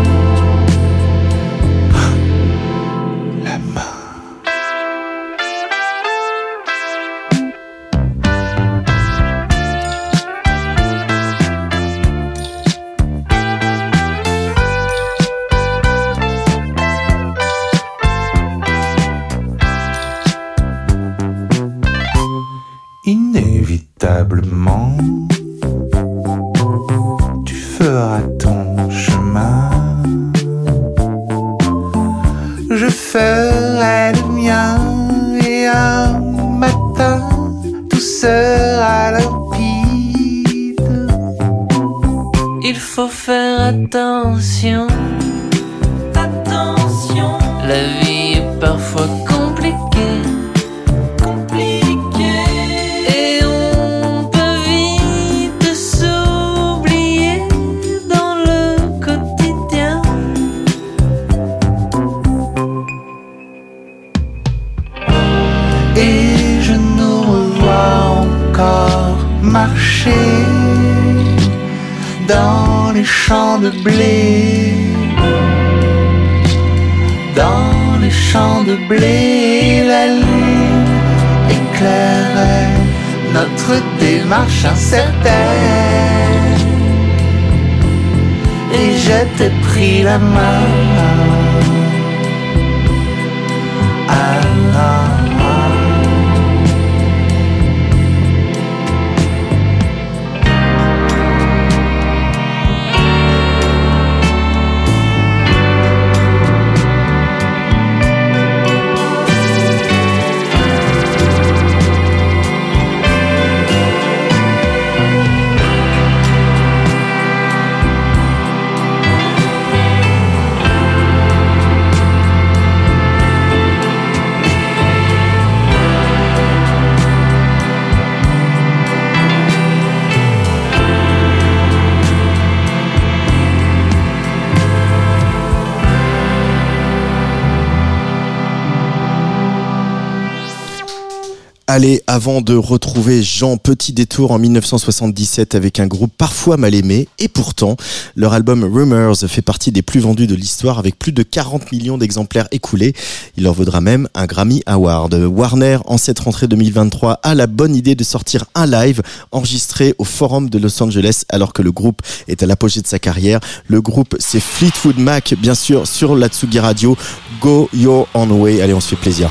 Allez, 141.75 142.03
avant 142.07 142.43
de 142.43 142.55
retrouver 142.55 143.23
Jean 143.23 143.57
Petit 143.57 143.95
Détour 143.95 144.33
en 144.33 144.39
1977 144.39 145.55
avec 145.55 145.81
un 145.81 145.87
groupe 145.87 146.13
parfois 146.19 146.59
mal 146.59 146.75
aimé, 146.75 147.09
et 147.19 147.29
pourtant, 147.29 147.79
leur 148.15 148.35
album 148.35 148.63
Rumors 148.63 149.17
fait 149.27 149.41
partie 149.41 149.73
des 149.73 149.81
plus 149.81 150.01
vendus 150.01 150.27
de 150.27 150.35
l'histoire 150.35 150.79
avec 150.79 150.99
plus 150.99 151.13
de 151.13 151.23
40 151.23 151.73
millions 151.73 151.97
d'exemplaires 151.97 152.47
écoulés. 152.51 152.93
Il 153.39 153.45
leur 153.45 153.55
vaudra 153.55 153.81
même 153.81 154.07
un 154.13 154.27
Grammy 154.27 154.63
Award. 154.67 155.15
Warner, 155.15 155.79
en 155.87 155.97
cette 155.97 156.19
rentrée 156.19 156.47
2023, 156.47 157.21
a 157.23 157.35
la 157.35 157.47
bonne 157.47 157.75
idée 157.75 157.95
de 157.95 158.05
sortir 158.05 158.45
un 158.55 158.67
live 158.67 159.01
enregistré 159.31 159.95
au 159.97 160.05
Forum 160.05 160.51
de 160.51 160.59
Los 160.59 160.83
Angeles 160.83 161.23
alors 161.31 161.55
que 161.55 161.63
le 161.63 161.73
groupe 161.73 162.03
est 162.29 162.43
à 162.43 162.47
l'apogée 162.47 162.83
de 162.83 162.87
sa 162.87 162.99
carrière. 162.99 163.41
Le 163.67 163.81
groupe, 163.81 164.15
c'est 164.19 164.41
Fleetwood 164.41 164.99
Mac, 164.99 165.33
bien 165.41 165.55
sûr, 165.55 165.87
sur 165.87 166.17
la 166.17 166.29
Tsugi 166.29 166.59
Radio. 166.59 166.99
Go 167.41 167.71
Your 167.73 168.09
Own 168.13 168.31
Way. 168.31 168.61
Allez, 168.61 168.75
on 168.75 168.81
se 168.81 168.89
fait 168.89 168.97
plaisir. 168.97 169.31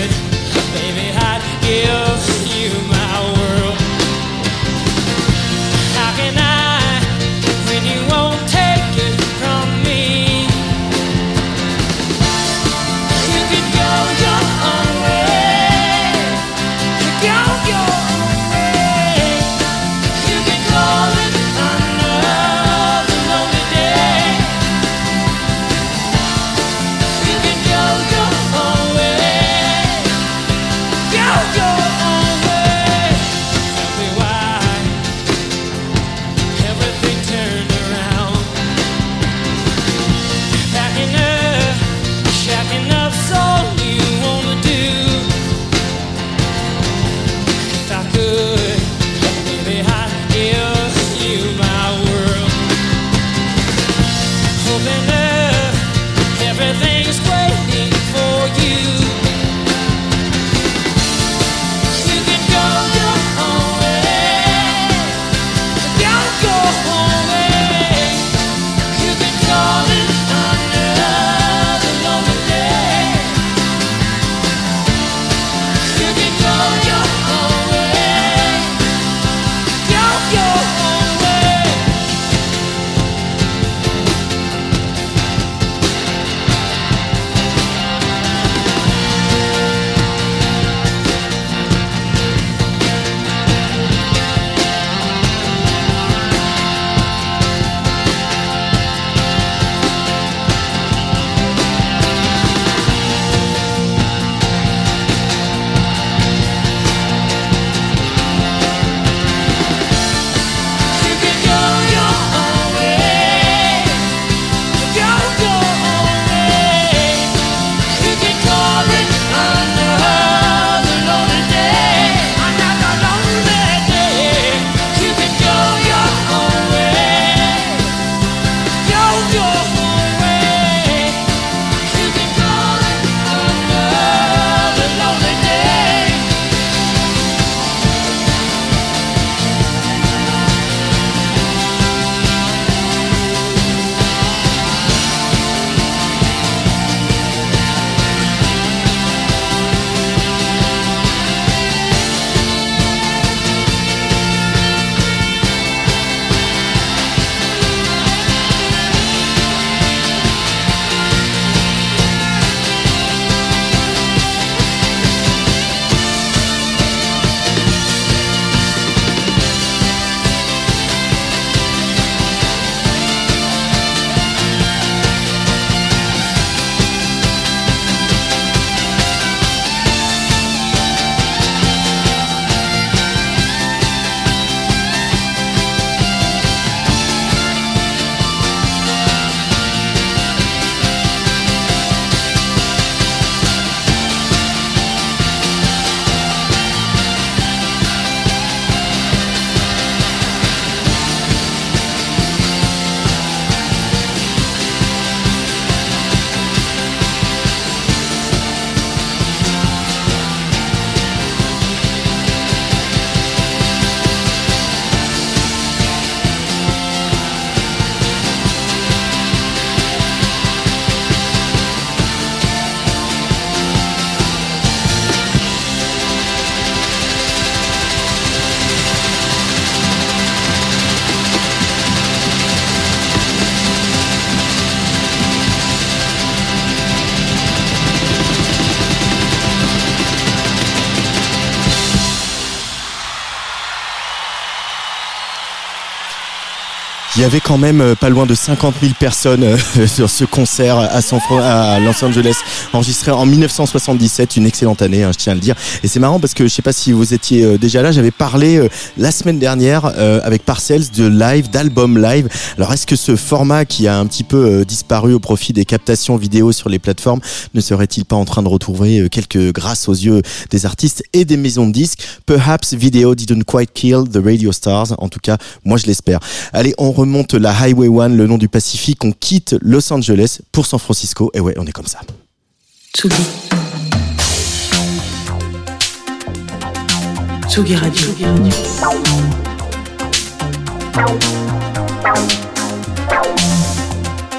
Il 247.17 247.21
y 247.21 247.25
avait 247.25 247.41
quand 247.41 247.57
même 247.57 247.81
euh, 247.81 247.93
pas 247.93 248.07
loin 248.07 248.25
de 248.25 248.33
50 248.33 248.75
000 248.81 248.93
personnes 248.97 249.43
euh, 249.43 249.57
sur 249.87 250.09
ce 250.09 250.23
concert 250.23 250.77
à, 250.77 251.01
San 251.01 251.19
à 251.41 251.77
Los 251.81 252.05
Angeles, 252.05 252.37
enregistré 252.71 253.11
en 253.11 253.25
1977, 253.25 254.37
une 254.37 254.45
excellente 254.45 254.81
année, 254.81 255.03
hein, 255.03 255.11
je 255.11 255.17
tiens 255.17 255.33
à 255.33 255.35
le 255.35 255.41
dire. 255.41 255.55
Et 255.83 255.89
c'est 255.89 255.99
marrant 255.99 256.21
parce 256.21 256.33
que 256.33 256.45
je 256.45 256.47
sais 256.47 256.61
pas 256.61 256.71
si 256.71 256.93
vous 256.93 257.13
étiez 257.13 257.43
euh, 257.43 257.57
déjà 257.57 257.81
là, 257.81 257.91
j'avais 257.91 258.11
parlé 258.11 258.65
la 258.97 259.11
semaine 259.11 259.39
dernière 259.39 259.85
avec 259.85 260.45
Parcells 260.45 260.89
de 260.95 261.05
live, 261.05 261.49
d'album 261.49 262.01
live. 262.01 262.29
Alors 262.57 262.71
est-ce 262.71 262.87
que 262.87 262.95
ce 262.95 263.15
format 263.15 263.65
qui 263.65 263.87
a 263.87 263.97
un 263.97 264.05
petit 264.05 264.23
peu 264.23 264.63
disparu 264.65 265.13
au 265.13 265.19
profit 265.19 265.53
des 265.53 265.65
captations 265.65 266.15
vidéo 266.15 266.51
sur 266.51 266.69
les 266.69 266.79
plateformes 266.79 267.19
ne 267.53 267.61
serait-il 267.61 268.05
pas 268.05 268.15
en 268.15 268.25
train 268.25 268.43
de 268.43 268.47
retrouver 268.47 269.09
quelques 269.09 269.51
grâces 269.51 269.89
aux 269.89 269.93
yeux 269.93 270.21
des 270.49 270.65
artistes 270.65 271.03
et 271.13 271.25
des 271.25 271.37
maisons 271.37 271.67
de 271.67 271.73
disques? 271.73 272.03
Perhaps 272.25 272.73
video 272.73 273.15
didn't 273.15 273.43
quite 273.45 273.73
kill 273.73 274.03
the 274.09 274.19
radio 274.23 274.51
stars. 274.51 274.93
En 274.97 275.09
tout 275.09 275.19
cas, 275.21 275.37
moi 275.65 275.77
je 275.77 275.87
l'espère. 275.87 276.19
Allez, 276.53 276.73
on 276.77 276.91
remonte 277.01 277.33
la 277.33 277.51
Highway 277.51 277.87
1, 277.87 278.09
le 278.09 278.27
nom 278.27 278.37
du 278.37 278.47
Pacifique. 278.47 279.03
On 279.03 279.11
quitte 279.11 279.55
Los 279.61 279.91
Angeles 279.91 280.39
pour 280.51 280.65
San 280.65 280.79
Francisco. 280.79 281.31
Et 281.33 281.39
ouais, 281.39 281.55
on 281.57 281.65
est 281.65 281.71
comme 281.71 281.87
ça. 281.87 281.99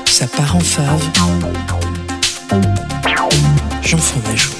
Ça 0.06 0.26
part 0.28 0.56
en 0.56 0.60
fave. 0.60 1.02
Jean 3.82 3.98
Fromageau. 3.98 4.50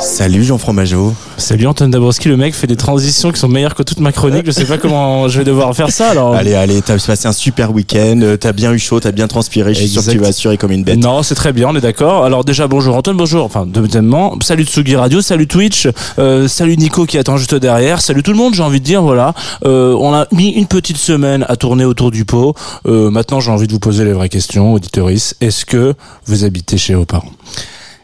Salut 0.00 0.44
Jean 0.44 0.56
Fromageau. 0.56 1.12
Salut 1.36 1.66
Antoine 1.66 1.90
Dabrowski, 1.90 2.28
le 2.28 2.38
mec 2.38 2.54
fait 2.54 2.66
des 2.66 2.76
transitions 2.76 3.32
qui 3.32 3.38
sont 3.38 3.48
meilleures 3.48 3.74
que 3.74 3.82
toute 3.82 4.00
ma 4.00 4.12
chronique. 4.12 4.46
Je 4.46 4.50
sais 4.50 4.64
pas 4.64 4.78
comment 4.78 5.28
je 5.28 5.38
vais 5.38 5.44
devoir 5.44 5.76
faire 5.76 5.90
ça 5.90 6.10
alors. 6.10 6.34
Allez, 6.34 6.54
allez, 6.54 6.80
t'as 6.80 6.98
passé 6.98 7.28
un 7.28 7.32
super 7.32 7.72
week-end, 7.72 8.18
euh, 8.22 8.38
t'as 8.38 8.52
bien 8.52 8.72
eu 8.72 8.78
chaud, 8.78 8.98
t'as 8.98 9.12
bien 9.12 9.28
transpiré, 9.28 9.74
je 9.74 9.80
suis 9.80 9.88
sûr 9.90 10.04
que 10.04 10.10
tu 10.10 10.18
vas 10.18 10.28
assurer 10.28 10.56
comme 10.56 10.72
une 10.72 10.84
bête. 10.84 10.98
Non, 10.98 11.22
c'est 11.22 11.34
très 11.34 11.52
bien, 11.52 11.68
on 11.68 11.76
est 11.76 11.82
d'accord. 11.82 12.24
Alors 12.24 12.46
déjà, 12.46 12.66
bonjour 12.66 12.96
Antoine, 12.96 13.18
bonjour. 13.18 13.44
Enfin, 13.44 13.66
deuxièmement, 13.66 14.38
salut 14.42 14.64
Tsugi 14.64 14.96
Radio, 14.96 15.20
salut 15.20 15.46
Twitch, 15.46 15.86
euh, 16.18 16.48
salut 16.48 16.78
Nico 16.78 17.04
qui 17.04 17.18
attend 17.18 17.36
juste 17.36 17.54
derrière, 17.54 18.00
salut 18.00 18.22
tout 18.22 18.32
le 18.32 18.38
monde, 18.38 18.54
j'ai 18.54 18.62
envie 18.62 18.80
de 18.80 18.84
dire, 18.86 19.02
voilà. 19.02 19.34
Euh, 19.66 19.94
on 20.00 20.14
a 20.14 20.26
mis 20.32 20.48
une 20.48 20.66
petite 20.66 20.96
semaine 20.96 21.44
à 21.48 21.56
tourner 21.56 21.84
autour 21.84 22.10
du 22.10 22.24
pot. 22.24 22.54
Euh, 22.86 23.10
maintenant, 23.10 23.40
j'ai 23.40 23.50
envie 23.50 23.66
de 23.66 23.72
vous 23.72 23.80
poser 23.80 24.06
les 24.06 24.14
vraies 24.14 24.30
questions, 24.30 24.72
auditoris. 24.72 25.34
Est-ce 25.42 25.66
que 25.66 25.94
vous 26.24 26.44
habitez 26.44 26.78
chez 26.78 26.94
vos 26.94 27.04
parents? 27.04 27.32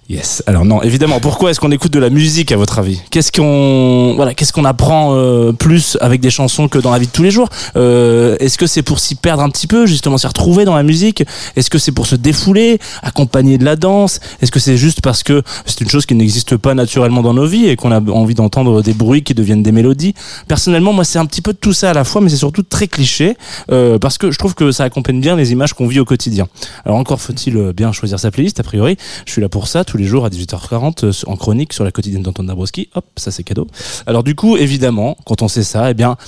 Yes. 0.08 0.40
Alors 0.46 0.64
non, 0.64 0.82
évidemment. 0.82 1.18
Pourquoi 1.18 1.50
est-ce 1.50 1.58
qu'on 1.58 1.72
écoute 1.72 1.92
de 1.92 1.98
la 1.98 2.10
musique 2.10 2.52
à 2.52 2.56
votre 2.56 2.78
avis? 2.78 3.00
Qu'est-ce 3.10 3.32
qu'on 3.32 4.14
voilà, 4.14 4.34
qu'est-ce 4.34 4.52
qu'on 4.52 4.64
apprend 4.64 5.16
euh, 5.16 5.50
plus 5.50 5.98
avec 6.00 6.20
des 6.20 6.30
chansons 6.30 6.68
que 6.68 6.78
dans 6.78 6.92
la 6.92 7.00
vie 7.00 7.08
de 7.08 7.12
tous 7.12 7.24
les 7.24 7.32
jours? 7.32 7.48
Euh, 7.74 8.36
Est-ce 8.38 8.56
que 8.56 8.68
c'est 8.68 8.82
pour 8.82 9.00
s'y 9.00 9.16
perdre 9.16 9.42
un 9.42 9.50
petit 9.50 9.66
peu, 9.66 9.84
justement 9.84 10.16
s'y 10.16 10.28
retrouver 10.28 10.64
dans 10.64 10.76
la 10.76 10.84
musique? 10.84 11.24
Est-ce 11.56 11.70
que 11.70 11.78
c'est 11.78 11.90
pour 11.90 12.06
se 12.06 12.14
défouler, 12.14 12.78
accompagner 13.02 13.58
de 13.58 13.64
la 13.64 13.74
danse? 13.74 14.20
Est-ce 14.40 14.52
que 14.52 14.60
c'est 14.60 14.76
juste 14.76 15.00
parce 15.00 15.24
que 15.24 15.42
c'est 15.64 15.80
une 15.80 15.90
chose 15.90 16.06
qui 16.06 16.14
n'existe 16.14 16.56
pas 16.56 16.74
naturellement 16.74 17.22
dans 17.22 17.34
nos 17.34 17.46
vies 17.46 17.66
et 17.66 17.74
qu'on 17.74 17.90
a 17.90 18.00
envie 18.00 18.34
d'entendre 18.34 18.82
des 18.82 18.94
bruits 18.94 19.24
qui 19.24 19.34
deviennent 19.34 19.64
des 19.64 19.72
mélodies? 19.72 20.14
Personnellement, 20.46 20.92
moi, 20.92 21.02
c'est 21.02 21.18
un 21.18 21.26
petit 21.26 21.42
peu 21.42 21.52
tout 21.52 21.72
ça 21.72 21.90
à 21.90 21.94
la 21.94 22.04
fois, 22.04 22.20
mais 22.20 22.28
c'est 22.28 22.36
surtout 22.36 22.62
très 22.62 22.86
cliché 22.86 23.36
euh, 23.72 23.98
parce 23.98 24.18
que 24.18 24.30
je 24.30 24.38
trouve 24.38 24.54
que 24.54 24.70
ça 24.70 24.84
accompagne 24.84 25.20
bien 25.20 25.34
les 25.34 25.50
images 25.50 25.72
qu'on 25.72 25.88
vit 25.88 25.98
au 25.98 26.04
quotidien. 26.04 26.46
Alors 26.84 26.96
encore 26.96 27.20
faut-il 27.20 27.56
euh, 27.56 27.72
bien 27.72 27.90
choisir 27.90 28.20
sa 28.20 28.30
playlist. 28.30 28.60
A 28.60 28.62
priori, 28.62 28.96
je 29.24 29.32
suis 29.32 29.42
là 29.42 29.48
pour 29.48 29.66
ça 29.66 29.82
tous 29.96 30.02
les 30.02 30.08
jours 30.08 30.26
à 30.26 30.28
18h40 30.28 31.06
euh, 31.06 31.12
en 31.26 31.36
chronique 31.36 31.72
sur 31.72 31.82
la 31.82 31.90
quotidienne 31.90 32.22
d'Antoine 32.22 32.48
Dabrowski. 32.48 32.90
Hop, 32.96 33.06
ça 33.16 33.30
c'est 33.30 33.44
cadeau. 33.44 33.66
Alors 34.06 34.22
du 34.22 34.34
coup, 34.34 34.58
évidemment, 34.58 35.16
quand 35.24 35.40
on 35.40 35.48
sait 35.48 35.62
ça, 35.62 35.90
eh 35.90 35.94
bien, 35.94 36.18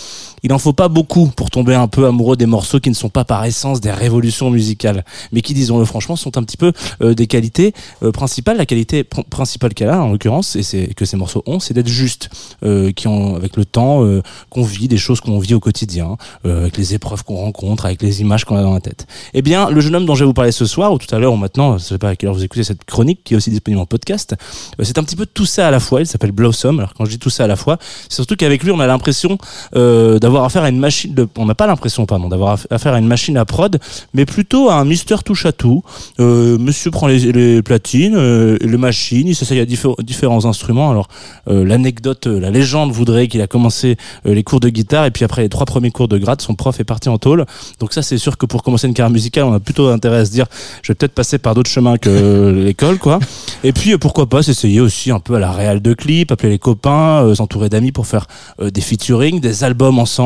il 0.43 0.53
en 0.53 0.59
faut 0.59 0.73
pas 0.73 0.89
beaucoup 0.89 1.27
pour 1.29 1.51
tomber 1.51 1.75
un 1.75 1.89
peu 1.89 2.07
amoureux 2.07 2.37
des 2.37 2.47
morceaux 2.47 2.81
qui 2.81 2.91
ne 2.91 2.95
sont 2.95 3.09
pas 3.09 3.25
par 3.25 3.45
essence 3.45 3.81
des 3.81 3.91
révolutions 3.91 4.51
musicales, 4.51 5.05
mais 5.33 5.43
qui, 5.43 5.55
disons-le 5.55 5.85
franchement, 5.85 6.17
sont 6.17 6.37
un 6.39 6.43
petit 6.43 6.57
peu 6.57 6.73
euh, 7.03 7.15
des 7.15 7.27
qualités 7.27 7.75
euh, 8.03 8.13
principales. 8.13 8.57
La 8.57 8.67
qualité 8.67 9.03
pr- 9.03 9.25
principale 9.25 9.75
qu'elle 9.75 9.91
a, 9.91 10.03
en 10.03 10.11
l'occurrence, 10.11 10.57
et 10.57 10.95
que 10.95 11.05
ces 11.05 11.17
morceaux 11.17 11.43
ont, 11.47 11.61
c'est 11.61 11.75
d'être 11.75 11.89
justes, 11.89 12.31
euh, 12.63 12.93
qui 12.93 13.09
ont, 13.09 13.37
avec 13.37 13.57
le 13.57 13.65
temps, 13.65 14.05
euh, 14.05 14.23
qu'on 14.51 14.63
vit, 14.63 14.89
des 14.89 14.99
choses 14.99 15.21
qu'on 15.21 15.39
vit 15.39 15.55
au 15.55 15.61
quotidien, 15.61 16.17
avec 16.45 16.77
les 16.77 16.95
épreuves 16.95 17.25
qu'on 17.25 17.37
rencontre, 17.37 17.87
avec 17.87 18.03
les 18.03 18.21
images 18.21 18.45
qu'on 18.45 18.57
a 18.57 18.63
dans 18.63 18.75
la 18.75 18.81
tête. 18.81 19.07
Eh 19.35 19.43
bien, 19.43 19.71
le 19.71 19.81
jeune 19.81 19.95
homme 19.95 20.07
dont 20.07 20.15
je 20.15 20.25
vais 20.25 20.27
vous 20.27 20.35
parler 20.35 20.53
ce 20.53 20.67
soir, 20.67 20.93
ou 20.93 20.99
tout 20.99 21.13
à 21.15 21.19
l'heure, 21.19 21.33
ou 21.33 21.37
maintenant, 21.37 21.79
je 21.79 21.85
sais 21.85 21.99
pas 21.99 22.11
à 22.11 22.17
quelle 22.17 22.29
heure 22.29 22.35
vous 22.35 22.45
écoutez 22.45 22.65
cette 22.65 22.85
chronique, 22.85 23.21
qui 23.25 23.35
est 23.35 23.37
aussi 23.37 23.51
disponible 23.51 23.81
en 23.81 23.87
podcast, 23.87 24.35
c'est 24.83 24.99
un 24.99 25.05
petit 25.05 25.17
peu 25.17 25.27
tout 25.27 25.47
ça 25.47 25.69
à 25.69 25.71
la 25.71 25.81
fois. 25.81 26.01
Il 26.01 26.07
s'appelle 26.07 26.33
Blossom. 26.33 26.79
Alors 26.79 26.95
quand 26.95 27.05
je 27.05 27.11
dis 27.11 27.19
tout 27.19 27.31
ça 27.31 27.45
à 27.45 27.47
la 27.47 27.57
fois, 27.57 27.79
c'est 28.09 28.17
surtout 28.17 28.37
qu'avec 28.37 28.63
lui, 28.63 28.71
on 28.71 28.81
a 28.81 28.87
l'impression 28.87 29.39
euh, 29.77 30.19
d'avoir 30.29 30.45
affaire 30.45 30.63
à 30.63 30.69
une 30.69 30.79
machine. 30.79 31.15
De, 31.15 31.27
on 31.39 31.47
n'a 31.47 31.55
pas 31.55 31.67
l'impression, 31.67 32.05
pardon, 32.05 32.29
d'avoir 32.29 32.57
aff- 32.57 32.67
affaire 32.71 32.93
à 32.93 32.99
une 32.99 33.07
machine 33.07 33.37
à 33.39 33.47
prod, 33.47 33.79
mais 34.13 34.27
plutôt 34.27 34.69
à 34.69 34.75
un 34.75 34.85
Mister 34.85 35.17
touche 35.25 35.47
à 35.47 35.53
tout. 35.53 35.83
Euh, 36.21 36.59
monsieur 36.59 36.91
prend 36.91 37.07
les, 37.07 37.33
les 37.33 37.63
platines, 37.63 38.15
euh, 38.15 38.59
les 38.61 38.77
machines, 38.77 39.27
il 39.27 39.35
s'essaye 39.35 39.59
à 39.61 39.65
diffé- 39.65 39.95
différents 40.03 40.45
instruments. 40.45 40.91
Alors 40.91 41.09
euh, 41.49 41.65
l'anecdote, 41.65 42.27
euh, 42.27 42.41
la 42.41 42.51
légende 42.51 42.93
voudrait 42.93 43.27
qu'il 43.27 43.41
a 43.41 43.47
commencé 43.47 43.97
euh, 44.27 44.35
les 44.35 44.45
cours 44.45 44.61
de 44.61 44.69
guitare 44.69 45.07
et 45.07 45.11
puis 45.11 45.25
après 45.25 45.41
les 45.43 45.49
trois 45.49 45.65
premiers 45.65 45.91
cours 45.91 46.09
de 46.09 46.19
grade, 46.19 46.43
son 46.43 46.55
prof 46.55 46.79
est 46.79 46.85
parti 46.85 47.09
en 47.09 47.17
tôle. 47.17 47.47
Donc 47.81 47.95
ça, 47.95 48.03
c'est 48.03 48.19
sûr 48.19 48.37
que 48.37 48.45
pour 48.45 48.63
commencer 48.63 48.87
une 48.87 48.93
carrière 48.93 49.11
musicale, 49.11 49.45
on 49.45 49.55
a 49.55 49.61
plutôt 49.61 49.89
intérêt 49.89 50.19
à 50.19 50.25
se 50.27 50.31
dire, 50.31 50.45
je 50.83 50.93
vais 50.93 50.95
peut-être 50.95 51.15
passer 51.15 51.39
par 51.39 51.55
d'autres 51.55 51.71
chemins 51.71 51.97
que 51.97 52.51
l'école, 52.67 52.99
quoi. 52.99 53.19
Et 53.65 53.73
puis 53.73 53.95
euh, 53.95 53.99
pourquoi 53.99 54.27
pas 54.27 54.43
s'essayer 54.43 54.81
aussi 54.81 55.11
un 55.11 55.21
peu 55.21 55.37
à 55.37 55.39
la 55.39 55.53
réal 55.53 55.81
de 55.81 55.95
clip, 55.95 56.31
appeler 56.33 56.51
les 56.51 56.59
copains, 56.59 57.25
euh, 57.25 57.35
s'entourer 57.35 57.71
d'amis 57.71 57.93
pour 57.93 58.07
faire 58.07 58.27
euh, 58.61 58.71
des 58.71 58.83
featuring, 58.83 59.41
des 59.41 59.65
albums 59.65 59.99
ensemble. 59.99 60.18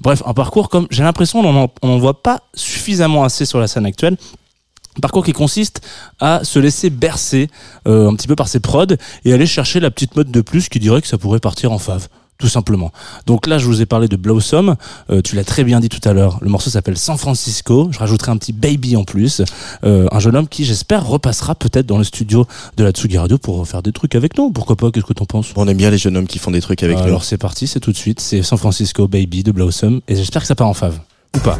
Bref, 0.00 0.22
un 0.26 0.34
parcours 0.34 0.68
comme 0.68 0.86
j'ai 0.90 1.02
l'impression 1.02 1.40
on 1.40 1.64
en, 1.64 1.72
on 1.82 1.88
en 1.88 1.98
voit 1.98 2.22
pas 2.22 2.42
suffisamment 2.54 3.24
assez 3.24 3.44
sur 3.44 3.58
la 3.58 3.68
scène 3.68 3.86
actuelle. 3.86 4.16
Parcours 5.00 5.24
qui 5.24 5.32
consiste 5.32 5.80
à 6.18 6.42
se 6.42 6.58
laisser 6.58 6.90
bercer 6.90 7.48
euh, 7.86 8.08
un 8.10 8.14
petit 8.14 8.26
peu 8.26 8.34
par 8.34 8.48
ses 8.48 8.58
prods 8.58 8.86
et 9.24 9.32
aller 9.32 9.46
chercher 9.46 9.78
la 9.80 9.90
petite 9.90 10.16
mode 10.16 10.30
de 10.30 10.40
plus 10.40 10.68
qui 10.68 10.80
dirait 10.80 11.00
que 11.00 11.06
ça 11.06 11.18
pourrait 11.18 11.38
partir 11.38 11.70
en 11.72 11.78
fave. 11.78 12.08
Tout 12.38 12.48
simplement. 12.48 12.92
Donc 13.26 13.48
là, 13.48 13.58
je 13.58 13.66
vous 13.66 13.82
ai 13.82 13.86
parlé 13.86 14.06
de 14.06 14.14
Blossom. 14.14 14.76
Euh, 15.10 15.20
tu 15.22 15.34
l'as 15.34 15.42
très 15.42 15.64
bien 15.64 15.80
dit 15.80 15.88
tout 15.88 16.06
à 16.08 16.12
l'heure. 16.12 16.38
Le 16.40 16.48
morceau 16.48 16.70
s'appelle 16.70 16.96
San 16.96 17.18
Francisco. 17.18 17.88
Je 17.90 17.98
rajouterai 17.98 18.30
un 18.30 18.36
petit 18.36 18.52
baby 18.52 18.94
en 18.94 19.02
plus. 19.02 19.42
Euh, 19.82 20.06
un 20.12 20.20
jeune 20.20 20.36
homme 20.36 20.46
qui, 20.46 20.64
j'espère, 20.64 21.04
repassera 21.04 21.56
peut-être 21.56 21.86
dans 21.86 21.98
le 21.98 22.04
studio 22.04 22.46
de 22.76 22.84
la 22.84 22.92
Tsugi 22.92 23.18
Radio 23.18 23.38
pour 23.38 23.66
faire 23.66 23.82
des 23.82 23.90
trucs 23.90 24.14
avec 24.14 24.38
nous. 24.38 24.52
Pourquoi 24.52 24.76
pas 24.76 24.92
Qu'est-ce 24.92 25.04
que 25.04 25.14
t'en 25.14 25.24
penses? 25.24 25.48
On 25.56 25.66
aime 25.66 25.76
bien 25.76 25.90
les 25.90 25.98
jeunes 25.98 26.16
hommes 26.16 26.28
qui 26.28 26.38
font 26.38 26.52
des 26.52 26.60
trucs 26.60 26.84
avec 26.84 26.98
nous. 26.98 27.04
Alors 27.04 27.24
c'est 27.24 27.38
parti, 27.38 27.66
c'est 27.66 27.80
tout 27.80 27.90
de 27.90 27.96
suite. 27.96 28.20
C'est 28.20 28.42
San 28.42 28.56
Francisco 28.56 29.08
Baby 29.08 29.42
de 29.42 29.50
Blossom. 29.50 30.00
Et 30.06 30.14
j'espère 30.14 30.42
que 30.42 30.48
ça 30.48 30.54
part 30.54 30.68
en 30.68 30.74
fave. 30.74 31.00
Ou 31.34 31.40
pas. 31.40 31.58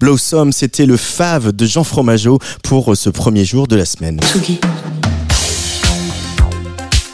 Blossom, 0.00 0.52
c'était 0.52 0.86
le 0.86 0.96
fave 0.96 1.52
de 1.52 1.66
Jean 1.66 1.84
Fromageau 1.84 2.38
pour 2.62 2.92
euh, 2.92 2.94
ce 2.94 3.10
premier 3.10 3.44
jour 3.44 3.66
de 3.66 3.76
la 3.76 3.84
semaine. 3.84 4.20
Tsugi. 4.22 4.60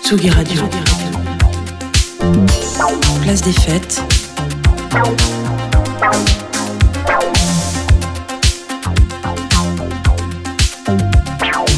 Tsugi 0.04 0.30
Radio. 0.30 0.62
Place 3.22 3.42
des 3.42 3.52
fêtes. 3.52 4.02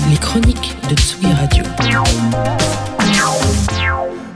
Les 0.08 0.16
chroniques 0.16 0.76
de 0.88 0.94
Tsugi 0.94 1.32
Radio. 1.32 1.64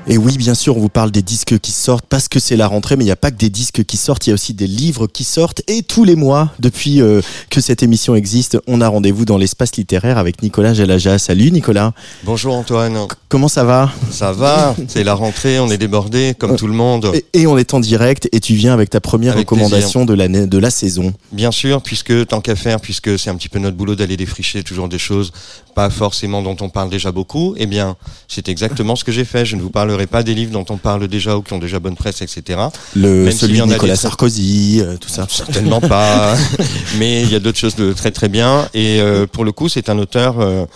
Et 0.08 0.18
oui, 0.18 0.36
bien 0.38 0.54
sûr, 0.54 0.76
on 0.76 0.80
vous 0.80 0.88
parle 0.88 1.10
des 1.10 1.22
disques 1.22 1.58
qui 1.58 1.72
sortent 1.72 2.06
parce 2.06 2.28
que 2.28 2.38
c'est 2.38 2.54
la 2.54 2.68
rentrée, 2.68 2.94
mais 2.94 3.02
il 3.02 3.08
n'y 3.08 3.12
a 3.12 3.16
pas 3.16 3.32
que 3.32 3.36
des 3.36 3.50
disques 3.50 3.82
qui 3.84 3.96
sortent, 3.96 4.24
il 4.26 4.30
y 4.30 4.32
a 4.32 4.34
aussi 4.34 4.54
des 4.54 4.68
livres 4.68 5.08
qui 5.08 5.24
sortent. 5.24 5.62
Et 5.66 5.82
tous 5.82 6.04
les 6.04 6.14
mois, 6.14 6.50
depuis 6.60 7.02
euh, 7.02 7.20
que 7.50 7.60
cette 7.60 7.82
émission 7.82 8.14
existe, 8.14 8.56
on 8.68 8.80
a 8.80 8.86
rendez-vous 8.86 9.24
dans 9.24 9.36
l'espace 9.36 9.74
littéraire 9.74 10.16
avec 10.16 10.42
Nicolas 10.42 10.74
Jalaja. 10.74 11.18
Salut 11.18 11.50
Nicolas. 11.50 11.92
Bonjour 12.22 12.54
Antoine. 12.54 13.08
Comment 13.28 13.48
ça 13.48 13.64
va? 13.64 13.90
Ça 14.12 14.30
va, 14.30 14.76
c'est 14.86 15.02
la 15.02 15.14
rentrée, 15.14 15.58
on 15.58 15.70
est 15.70 15.78
débordé 15.78 16.34
comme 16.38 16.54
tout 16.54 16.68
le 16.68 16.74
monde. 16.74 17.10
et, 17.12 17.40
et 17.40 17.46
on 17.48 17.58
est 17.58 17.74
en 17.74 17.80
direct 17.80 18.28
et 18.30 18.38
tu 18.38 18.54
viens 18.54 18.74
avec 18.74 18.90
ta 18.90 19.00
première 19.00 19.32
Avec 19.32 19.50
recommandation 19.50 20.04
de 20.04 20.14
de 20.14 20.58
la 20.58 20.70
saison. 20.70 21.12
Bien 21.32 21.50
sûr, 21.50 21.82
puisque 21.82 22.28
tant 22.28 22.40
qu'à 22.40 22.54
faire, 22.54 22.80
puisque 22.80 23.18
c'est 23.18 23.30
un 23.30 23.34
petit 23.34 23.48
peu 23.48 23.58
notre 23.58 23.76
boulot 23.76 23.96
d'aller 23.96 24.16
défricher 24.16 24.62
toujours 24.62 24.88
des 24.88 24.98
choses 24.98 25.32
pas 25.76 25.90
forcément 25.90 26.42
dont 26.42 26.56
on 26.62 26.70
parle 26.70 26.88
déjà 26.88 27.12
beaucoup, 27.12 27.54
eh 27.58 27.66
bien, 27.66 27.96
c'est 28.28 28.48
exactement 28.48 28.96
ce 28.96 29.04
que 29.04 29.12
j'ai 29.12 29.26
fait. 29.26 29.44
Je 29.44 29.56
ne 29.56 29.60
vous 29.60 29.68
parlerai 29.96 30.06
pas 30.06 30.22
des 30.22 30.34
livres 30.34 30.52
dont 30.52 30.66
on 30.68 30.76
parle 30.76 31.08
déjà 31.08 31.36
ou 31.36 31.42
qui 31.42 31.54
ont 31.54 31.58
déjà 31.58 31.78
bonne 31.78 31.94
presse, 31.94 32.20
etc. 32.20 32.60
Le 32.94 33.24
Même 33.24 33.32
celui 33.32 33.62
en 33.62 33.66
de 33.66 33.72
Nicolas 33.72 33.96
Sarkozy, 33.96 34.80
euh, 34.82 34.96
tout 34.98 35.08
ça. 35.08 35.26
Certainement 35.28 35.80
pas, 35.80 36.36
mais 36.98 37.22
il 37.22 37.30
y 37.30 37.34
a 37.34 37.40
d'autres 37.40 37.58
choses 37.58 37.76
de 37.76 37.94
très 37.94 38.10
très 38.10 38.28
bien. 38.28 38.68
Et 38.74 39.00
euh, 39.00 39.26
pour 39.26 39.44
le 39.44 39.52
coup, 39.52 39.68
c'est 39.70 39.88
un 39.88 39.98
auteur 39.98 40.40
euh, 40.40 40.66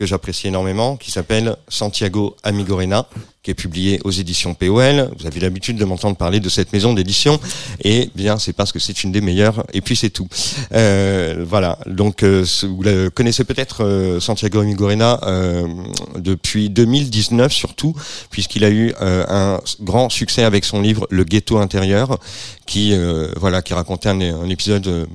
que 0.00 0.06
j'apprécie 0.06 0.48
énormément, 0.48 0.96
qui 0.96 1.10
s'appelle 1.10 1.56
Santiago 1.68 2.34
Amigorena, 2.42 3.06
qui 3.42 3.50
est 3.50 3.54
publié 3.54 4.00
aux 4.04 4.10
éditions 4.10 4.54
POL. 4.54 5.10
Vous 5.18 5.26
avez 5.26 5.40
l'habitude 5.40 5.76
de 5.76 5.84
m'entendre 5.84 6.16
parler 6.16 6.40
de 6.40 6.48
cette 6.48 6.72
maison 6.72 6.94
d'édition, 6.94 7.38
et 7.84 8.08
bien 8.14 8.38
c'est 8.38 8.54
parce 8.54 8.72
que 8.72 8.78
c'est 8.78 9.04
une 9.04 9.12
des 9.12 9.20
meilleures. 9.20 9.62
Et 9.74 9.82
puis 9.82 9.96
c'est 9.96 10.08
tout. 10.08 10.26
Euh, 10.72 11.44
voilà. 11.46 11.78
Donc 11.84 12.22
euh, 12.22 12.46
vous 12.62 13.10
connaissez 13.14 13.44
peut-être 13.44 13.84
euh, 13.84 14.20
Santiago 14.20 14.60
Amigorena 14.60 15.20
euh, 15.24 15.68
depuis 16.16 16.70
2019 16.70 17.52
surtout, 17.52 17.94
puisqu'il 18.30 18.64
a 18.64 18.70
eu 18.70 18.94
euh, 19.02 19.26
un 19.28 19.60
grand 19.82 20.08
succès 20.08 20.44
avec 20.44 20.64
son 20.64 20.80
livre 20.80 21.06
Le 21.10 21.24
Ghetto 21.24 21.58
intérieur, 21.58 22.18
qui 22.66 22.94
euh, 22.94 23.30
voilà 23.36 23.60
qui 23.60 23.74
racontait 23.74 24.08
un, 24.08 24.18
un 24.22 24.48
épisode 24.48 25.06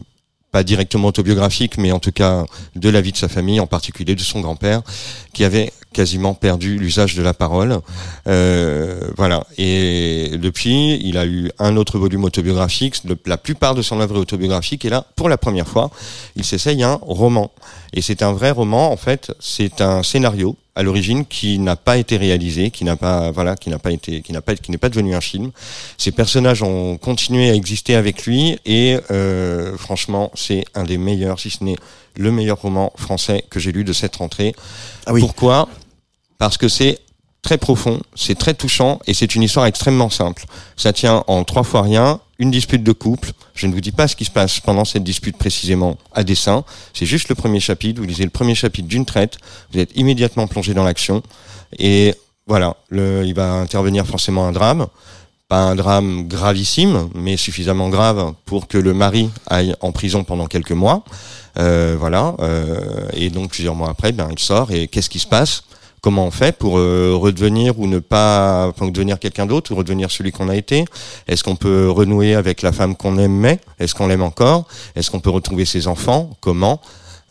pas 0.56 0.64
directement 0.64 1.10
autobiographique, 1.10 1.78
mais 1.78 1.92
en 1.92 2.00
tout 2.00 2.14
cas 2.14 2.46
de 2.78 2.88
la 2.88 3.02
vie 3.02 3.12
de 3.12 3.18
sa 3.18 3.28
famille, 3.28 3.60
en 3.60 3.68
particulier 3.68 4.16
de 4.16 4.22
son 4.22 4.40
grand-père, 4.40 4.84
qui 5.34 5.44
avait 5.44 5.74
quasiment 5.96 6.34
perdu 6.34 6.78
l'usage 6.78 7.16
de 7.16 7.24
la 7.24 7.34
parole. 7.34 7.80
Euh, 8.28 9.00
voilà. 9.16 9.48
Et 9.58 10.32
depuis, 10.38 11.00
il 11.02 11.18
a 11.18 11.26
eu 11.26 11.50
un 11.58 11.78
autre 11.78 11.98
volume 11.98 12.26
autobiographique. 12.26 12.96
La 13.26 13.38
plupart 13.38 13.76
de 13.76 13.82
son 13.82 14.02
œuvre 14.02 14.18
est 14.18 14.20
autobiographique. 14.20 14.84
Et 14.84 14.90
là, 14.90 15.06
pour 15.16 15.30
la 15.30 15.38
première 15.38 15.70
fois, 15.70 15.90
il 16.36 16.44
s'essaye 16.44 16.84
un 16.84 17.00
roman. 17.02 17.50
Et 17.94 18.02
c'est 18.02 18.24
un 18.24 18.34
vrai 18.34 18.52
roman. 18.52 18.92
En 18.92 18.98
fait, 18.98 19.32
c'est 19.40 19.80
un 19.80 20.04
scénario 20.04 20.58
à 20.76 20.84
l'origine 20.84 21.26
qui 21.26 21.60
n'a 21.60 21.78
pas 21.78 21.96
été 21.96 22.18
réalisé, 22.18 22.72
qui 22.72 22.84
n'a 22.84 22.98
pas, 22.98 23.32
voilà, 23.32 23.56
qui 23.56 23.70
n'a 23.70 23.80
pas 23.80 23.94
été, 23.94 24.22
qui 24.22 24.34
n'a 24.34 24.42
pas, 24.42 24.56
qui 24.56 24.72
n'est 24.72 24.78
pas 24.78 24.90
devenu 24.90 25.16
un 25.16 25.22
film. 25.22 25.52
Ces 25.98 26.12
personnages 26.12 26.62
ont 26.62 26.98
continué 26.98 27.50
à 27.50 27.54
exister 27.54 27.96
avec 27.96 28.26
lui 28.26 28.60
et 28.66 28.98
euh, 29.12 29.78
franchement, 29.78 30.32
c'est 30.34 30.66
un 30.76 30.84
des 30.84 30.98
meilleurs, 30.98 31.40
si 31.40 31.50
ce 31.50 31.64
n'est 31.64 31.78
le 32.18 32.32
meilleur 32.32 32.60
roman 32.62 32.92
français 32.98 33.46
que 33.50 33.60
j'ai 33.62 33.72
lu 33.72 33.86
de 33.86 33.94
cette 33.94 34.18
rentrée. 34.18 34.54
Pourquoi? 35.06 35.70
Parce 36.38 36.58
que 36.58 36.68
c'est 36.68 37.00
très 37.42 37.58
profond, 37.58 38.00
c'est 38.16 38.38
très 38.38 38.54
touchant 38.54 39.00
et 39.08 39.14
c'est 39.14 39.36
une 39.36 39.44
histoire 39.44 39.68
extrêmement 39.68 40.10
simple. 40.10 40.46
Ça 40.76 40.94
tient 40.94 41.24
en 41.28 41.44
trois 41.44 41.64
fois 41.64 41.84
rien, 41.84 42.20
une 42.40 42.52
dispute 42.52 42.84
de 42.84 42.92
couple. 42.92 43.32
Je 43.54 43.68
ne 43.68 43.74
vous 43.74 43.82
dis 43.82 43.92
pas 43.92 44.08
ce 44.08 44.16
qui 44.16 44.26
se 44.26 44.32
passe 44.32 44.60
pendant 44.60 44.84
cette 44.84 45.04
dispute 45.04 45.38
précisément 45.38 45.98
à 46.14 46.24
dessin. 46.24 46.66
C'est 46.94 47.06
juste 47.06 47.30
le 47.30 47.36
premier 47.36 47.60
chapitre. 47.60 48.02
Vous 48.02 48.08
lisez 48.08 48.24
le 48.24 48.32
premier 48.32 48.56
chapitre 48.56 48.88
d'une 48.88 49.06
traite. 49.06 49.38
Vous 49.72 49.80
êtes 49.80 49.92
immédiatement 49.96 50.48
plongé 50.48 50.74
dans 50.74 50.84
l'action 50.84 51.22
et 51.78 52.16
voilà, 52.48 52.78
le, 52.90 53.24
il 53.26 53.34
va 53.34 53.54
intervenir 53.54 54.06
forcément 54.06 54.48
un 54.48 54.52
drame. 54.52 54.88
Pas 55.48 55.62
un 55.62 55.76
drame 55.76 56.28
gravissime, 56.28 57.10
mais 57.14 57.38
suffisamment 57.38 57.90
grave 57.90 58.34
pour 58.46 58.68
que 58.68 58.80
le 58.80 58.94
mari 58.96 59.30
aille 59.46 59.76
en 59.82 59.92
prison 59.92 60.24
pendant 60.24 60.48
quelques 60.48 60.72
mois. 60.72 61.04
Euh, 61.58 61.96
voilà. 62.00 62.36
euh, 62.40 63.08
et 63.14 63.30
donc 63.30 63.52
plusieurs 63.52 63.76
mois 63.76 63.90
après, 63.92 64.12
ben 64.12 64.28
il 64.32 64.40
sort. 64.40 64.72
Et 64.72 64.88
qu'est-ce 64.88 65.10
qui 65.10 65.20
se 65.20 65.28
passe? 65.28 65.64
Comment 66.06 66.28
on 66.28 66.30
fait 66.30 66.56
pour 66.56 66.78
euh, 66.78 67.16
redevenir 67.16 67.80
ou 67.80 67.88
ne 67.88 67.98
pas 67.98 68.68
enfin, 68.68 68.92
devenir 68.92 69.18
quelqu'un 69.18 69.48
d'autre 69.48 69.72
ou 69.72 69.76
redevenir 69.76 70.12
celui 70.12 70.32
qu'on 70.32 70.50
a 70.50 70.56
été? 70.56 70.86
Est-ce 71.28 71.44
qu'on 71.44 71.56
peut 71.56 71.90
renouer 71.90 72.36
avec 72.36 72.62
la 72.62 72.72
femme 72.72 72.96
qu'on 72.96 73.18
aimait 73.18 73.60
Est-ce 73.80 73.96
qu'on 73.96 74.06
l'aime 74.06 74.22
encore? 74.22 74.68
Est-ce 74.96 75.10
qu'on 75.10 75.20
peut 75.20 75.32
retrouver 75.32 75.66
ses 75.66 75.88
enfants? 75.88 76.30
Comment? 76.42 76.80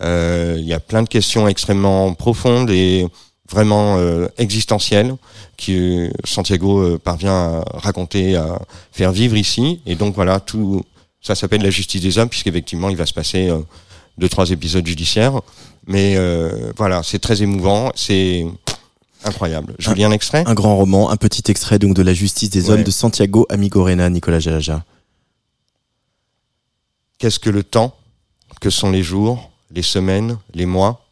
Euh, 0.02 0.56
Il 0.58 0.66
y 0.66 0.72
a 0.72 0.80
plein 0.80 1.04
de 1.04 1.08
questions 1.08 1.46
extrêmement 1.46 2.14
profondes 2.14 2.68
et 2.68 3.06
vraiment 3.48 3.98
euh, 3.98 4.26
existentielles 4.38 5.14
que 5.56 6.10
Santiago 6.24 6.98
parvient 6.98 7.60
à 7.60 7.64
raconter, 7.74 8.34
à 8.34 8.58
faire 8.90 9.12
vivre 9.12 9.36
ici. 9.36 9.82
Et 9.86 9.94
donc 9.94 10.16
voilà, 10.16 10.40
tout 10.40 10.82
ça 11.20 11.36
s'appelle 11.36 11.62
la 11.62 11.70
justice 11.70 12.02
des 12.02 12.18
hommes 12.18 12.28
puisqu'effectivement 12.28 12.88
il 12.88 12.96
va 12.96 13.06
se 13.06 13.14
passer 13.14 13.52
deux 14.18 14.28
trois 14.28 14.50
épisodes 14.50 14.84
judiciaires. 14.84 15.40
Mais 15.86 16.14
euh, 16.16 16.72
voilà, 16.76 17.02
c'est 17.02 17.18
très 17.18 17.42
émouvant, 17.42 17.90
c'est 17.94 18.46
incroyable. 19.24 19.74
Je 19.78 19.88
vous 19.90 19.94
lis 19.94 20.04
un 20.04 20.10
extrait. 20.12 20.44
Un 20.46 20.54
grand 20.54 20.76
roman, 20.76 21.10
un 21.10 21.16
petit 21.16 21.50
extrait 21.50 21.78
donc 21.78 21.94
de 21.94 22.02
La 22.02 22.14
justice 22.14 22.50
des 22.50 22.70
hommes 22.70 22.78
Ouais. 22.78 22.84
de 22.84 22.90
Santiago 22.90 23.46
Amigorena, 23.50 24.08
Nicolas 24.10 24.40
Jalaja. 24.40 24.84
Qu'est-ce 27.18 27.38
que 27.38 27.50
le 27.50 27.62
temps 27.62 27.96
Que 28.60 28.70
sont 28.70 28.90
les 28.90 29.02
jours, 29.02 29.50
les 29.70 29.82
semaines, 29.82 30.38
les 30.54 30.66
mois? 30.66 31.04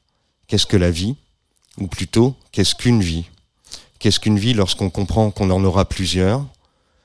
Qu'est-ce 0.46 0.66
que 0.66 0.76
la 0.76 0.90
vie? 0.90 1.16
Ou 1.78 1.86
plutôt, 1.86 2.34
qu'est-ce 2.50 2.74
qu'une 2.74 3.00
vie? 3.02 3.24
Qu'est-ce 3.98 4.20
qu'une 4.20 4.38
vie 4.38 4.52
lorsqu'on 4.54 4.90
comprend 4.90 5.30
qu'on 5.30 5.50
en 5.50 5.62
aura 5.64 5.84
plusieurs? 5.86 6.44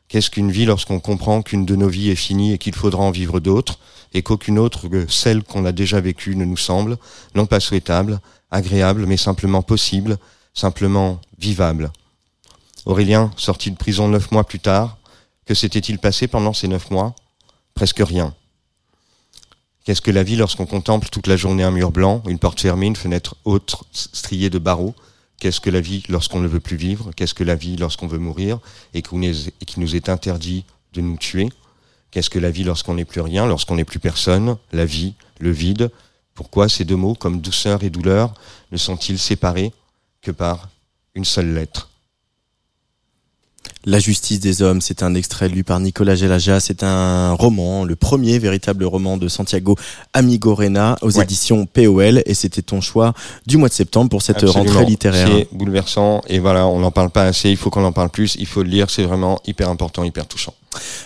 Qu'est-ce 0.08 0.30
qu'une 0.30 0.52
vie 0.52 0.66
lorsqu'on 0.66 1.00
comprend 1.00 1.42
qu'une 1.42 1.66
de 1.66 1.76
nos 1.76 1.90
vies 1.90 2.10
est 2.10 2.16
finie 2.16 2.54
et 2.54 2.58
qu'il 2.58 2.76
faudra 2.76 3.04
en 3.04 3.12
vivre 3.12 3.40
d'autres 3.40 3.80
et 4.14 4.22
qu'aucune 4.22 4.58
autre 4.58 4.88
que 4.88 5.06
celle 5.08 5.44
qu'on 5.44 5.66
a 5.66 5.74
déjà 5.74 6.00
vécue 6.00 6.36
ne 6.36 6.46
nous 6.46 6.58
semble, 6.58 6.98
non 7.36 7.46
pas 7.46 7.60
souhaitable, 7.60 8.22
agréable, 8.50 9.06
mais 9.06 9.18
simplement 9.18 9.62
possible, 9.62 10.18
simplement 10.54 11.20
vivable. 11.38 11.92
Aurélien, 12.86 13.32
sorti 13.36 13.70
de 13.70 13.76
prison 13.76 14.08
neuf 14.08 14.32
mois 14.32 14.46
plus 14.46 14.60
tard, 14.60 14.98
que 15.46 15.54
s'était-il 15.54 16.00
passé 16.00 16.28
pendant 16.28 16.54
ces 16.54 16.70
neuf 16.70 16.90
mois? 16.90 17.14
Presque 17.74 18.00
rien. 18.00 18.34
Qu'est-ce 19.84 20.02
que 20.02 20.12
la 20.12 20.24
vie 20.24 20.36
lorsqu'on 20.36 20.66
contemple 20.66 21.10
toute 21.10 21.28
la 21.28 21.38
journée 21.38 21.64
un 21.64 21.72
mur 21.72 21.92
blanc, 21.92 22.24
une 22.28 22.40
porte 22.40 22.62
fermée, 22.62 22.88
une 22.88 22.96
fenêtre 22.96 23.36
haute 23.46 23.76
striée 23.92 24.50
de 24.50 24.60
barreaux? 24.60 24.96
Qu'est-ce 25.40 25.62
que 25.62 25.70
la 25.70 25.82
vie 25.82 26.04
lorsqu'on 26.10 26.40
ne 26.40 26.48
veut 26.48 26.60
plus 26.60 26.78
vivre? 26.78 27.12
Qu'est-ce 27.16 27.34
que 27.34 27.44
la 27.44 27.56
vie 27.56 27.78
lorsqu'on 27.78 28.08
veut 28.08 28.18
mourir? 28.18 28.60
Et 28.94 29.02
qu'il 29.02 29.20
nous 29.20 29.48
et 29.48 29.66
qu'il 29.66 29.82
nous 29.82 29.96
est 29.96 30.10
interdit 30.10 30.66
de 30.94 31.02
nous 31.02 31.18
tuer. 31.18 31.50
Qu'est-ce 32.10 32.30
que 32.30 32.40
la 32.40 32.50
vie 32.50 32.64
lorsqu'on 32.64 32.96
n'est 32.96 33.06
plus 33.06 33.22
rien, 33.22 33.46
lorsqu'on 33.46 33.76
n'est 33.76 33.86
plus 33.86 34.00
personne? 34.00 34.58
La 34.72 34.86
vie, 34.86 35.14
le 35.40 35.52
vide. 35.52 35.92
Pourquoi 36.34 36.70
ces 36.70 36.86
deux 36.86 36.96
mots, 36.96 37.16
comme 37.16 37.42
douceur 37.42 37.84
et 37.84 37.90
douleur, 37.90 38.34
ne 38.72 38.78
sont-ils 38.78 39.20
séparés 39.20 39.74
que 40.22 40.32
par 40.32 40.70
une 41.14 41.26
seule 41.26 41.54
lettre? 41.54 41.90
La 43.90 44.00
justice 44.00 44.42
des 44.42 44.62
hommes, 44.62 44.82
c'est 44.82 45.02
un 45.02 45.16
extrait 45.16 45.48
lu 45.48 45.64
par 45.64 45.80
Nicolas 45.80 46.14
Jalaja. 46.14 46.60
C'est 46.60 46.84
un 46.84 47.32
roman, 47.32 47.86
le 47.86 47.96
premier 47.96 48.38
véritable 48.38 48.84
roman 48.84 49.16
de 49.16 49.30
Santiago 49.30 49.78
Amigorena 50.12 50.98
aux 51.02 51.16
Ouais. 51.18 51.24
éditions 51.24 51.66
POL. 51.66 52.22
Et 52.26 52.34
c'était 52.34 52.62
ton 52.62 52.82
choix 52.82 53.14
du 53.46 53.56
mois 53.56 53.70
de 53.70 53.74
septembre 53.74 54.10
pour 54.10 54.22
cette 54.22 54.44
Absolument. 54.44 54.72
rentrée 54.74 54.86
littéraire. 54.86 55.30
C'est 55.32 55.48
bouleversant 55.54 56.22
et 56.28 56.40
voilà, 56.40 56.68
on 56.68 56.80
n'en 56.80 56.92
parle 56.92 57.12
pas 57.12 57.24
assez, 57.24 57.50
il 57.50 57.56
faut 57.56 57.70
qu'on 57.70 57.86
en 57.86 57.94
parle 57.94 58.10
plus, 58.10 58.36
il 58.38 58.46
faut 58.46 58.62
le 58.62 58.70
lire, 58.70 58.90
c'est 58.90 59.04
vraiment 59.04 59.40
hyper 59.48 59.70
important, 59.70 60.04
hyper 60.04 60.28
touchant. 60.28 60.54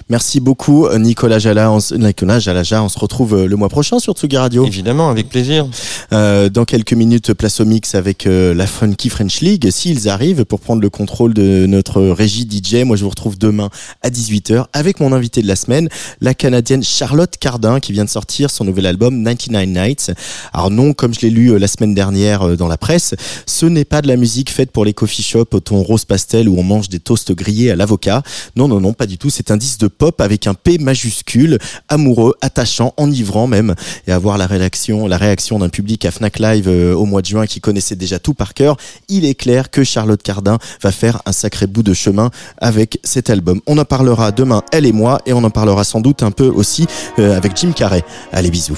Merci 0.09 0.41
beaucoup, 0.41 0.89
Nicolas 0.97 1.39
Jala. 1.39 1.71
On, 1.71 1.77
Nicolas 1.97 2.39
Jalaja, 2.39 2.83
on 2.83 2.89
se 2.89 2.99
retrouve 2.99 3.35
euh, 3.35 3.45
le 3.47 3.55
mois 3.55 3.69
prochain 3.69 3.99
sur 3.99 4.13
Tsugi 4.15 4.35
Radio. 4.35 4.65
Évidemment, 4.65 5.09
avec 5.09 5.29
plaisir. 5.29 5.65
Euh, 6.11 6.49
dans 6.49 6.65
quelques 6.65 6.91
minutes, 6.91 7.31
place 7.33 7.61
au 7.61 7.65
mix 7.65 7.95
avec 7.95 8.27
euh, 8.27 8.53
la 8.53 8.67
Funky 8.67 9.07
French 9.07 9.39
League, 9.39 9.69
s'ils 9.69 10.09
arrivent 10.09 10.43
pour 10.43 10.59
prendre 10.59 10.81
le 10.81 10.89
contrôle 10.89 11.33
de 11.33 11.67
notre 11.67 12.01
régie 12.01 12.45
DJ 12.51 12.70
Moi, 12.71 12.95
je 12.95 13.03
vous 13.03 13.09
retrouve 13.09 13.37
demain 13.37 13.69
à 14.01 14.09
18h 14.09 14.65
avec 14.71 15.01
mon 15.01 15.11
invité 15.11 15.41
de 15.41 15.47
la 15.47 15.57
semaine, 15.57 15.89
la 16.21 16.33
Canadienne 16.33 16.83
Charlotte 16.83 17.35
Cardin, 17.37 17.81
qui 17.81 17.91
vient 17.91 18.05
de 18.05 18.09
sortir 18.09 18.49
son 18.49 18.63
nouvel 18.63 18.85
album 18.85 19.21
99 19.25 19.67
Nights. 19.67 20.11
Alors 20.53 20.71
non, 20.71 20.93
comme 20.93 21.13
je 21.13 21.19
l'ai 21.19 21.29
lu 21.29 21.51
euh, 21.51 21.59
la 21.59 21.67
semaine 21.67 21.93
dernière 21.93 22.43
euh, 22.43 22.55
dans 22.55 22.69
la 22.69 22.77
presse, 22.77 23.13
ce 23.45 23.65
n'est 23.65 23.83
pas 23.83 24.01
de 24.01 24.07
la 24.07 24.15
musique 24.15 24.49
faite 24.49 24.71
pour 24.71 24.85
les 24.85 24.93
coffee 24.93 25.21
shops 25.21 25.53
au 25.53 25.59
ton 25.59 25.81
rose 25.81 26.05
pastel 26.05 26.47
où 26.47 26.57
on 26.57 26.63
mange 26.63 26.87
des 26.87 26.99
toasts 26.99 27.33
grillés 27.33 27.71
à 27.71 27.75
l'avocat. 27.75 28.23
Non, 28.55 28.69
non, 28.69 28.79
non, 28.79 28.93
pas 28.93 29.05
du 29.05 29.17
tout. 29.17 29.29
C'est 29.29 29.51
un 29.51 29.57
disque 29.57 29.81
de 29.81 29.87
pop 29.87 30.21
avec 30.21 30.47
un 30.47 30.53
P 30.53 30.77
majuscule, 30.77 31.59
amoureux, 31.89 32.35
attachant, 32.39 32.93
enivrant 32.95 33.47
même. 33.47 33.75
Et 34.07 34.13
avoir 34.13 34.37
la 34.37 34.47
réaction, 34.47 35.07
la 35.07 35.17
réaction 35.17 35.59
d'un 35.59 35.69
public 35.69 36.05
à 36.05 36.11
Fnac 36.11 36.39
Live 36.39 36.69
euh, 36.69 36.93
au 36.93 37.05
mois 37.05 37.21
de 37.21 37.27
juin 37.27 37.45
qui 37.47 37.59
connaissait 37.59 37.97
déjà 37.97 38.17
tout 38.17 38.33
par 38.33 38.53
cœur, 38.53 38.77
il 39.09 39.25
est 39.25 39.35
clair 39.35 39.71
que 39.71 39.83
Charlotte 39.83 40.23
Cardin 40.23 40.57
va 40.81 40.93
faire 40.93 41.21
un 41.25 41.33
sacré 41.33 41.67
bout 41.67 41.83
de 41.83 41.93
chemin 41.93 42.31
avec 42.61 42.99
cet 43.03 43.29
album. 43.29 43.59
On 43.67 43.77
en 43.77 43.85
parlera 43.85 44.31
demain, 44.31 44.61
elle 44.71 44.85
et 44.85 44.93
moi, 44.93 45.19
et 45.25 45.33
on 45.33 45.43
en 45.43 45.49
parlera 45.49 45.83
sans 45.83 45.99
doute 45.99 46.23
un 46.23 46.31
peu 46.31 46.47
aussi 46.47 46.87
euh, 47.19 47.35
avec 47.35 47.57
Jim 47.57 47.73
Carrey. 47.75 48.03
Allez, 48.31 48.51
bisous. 48.51 48.77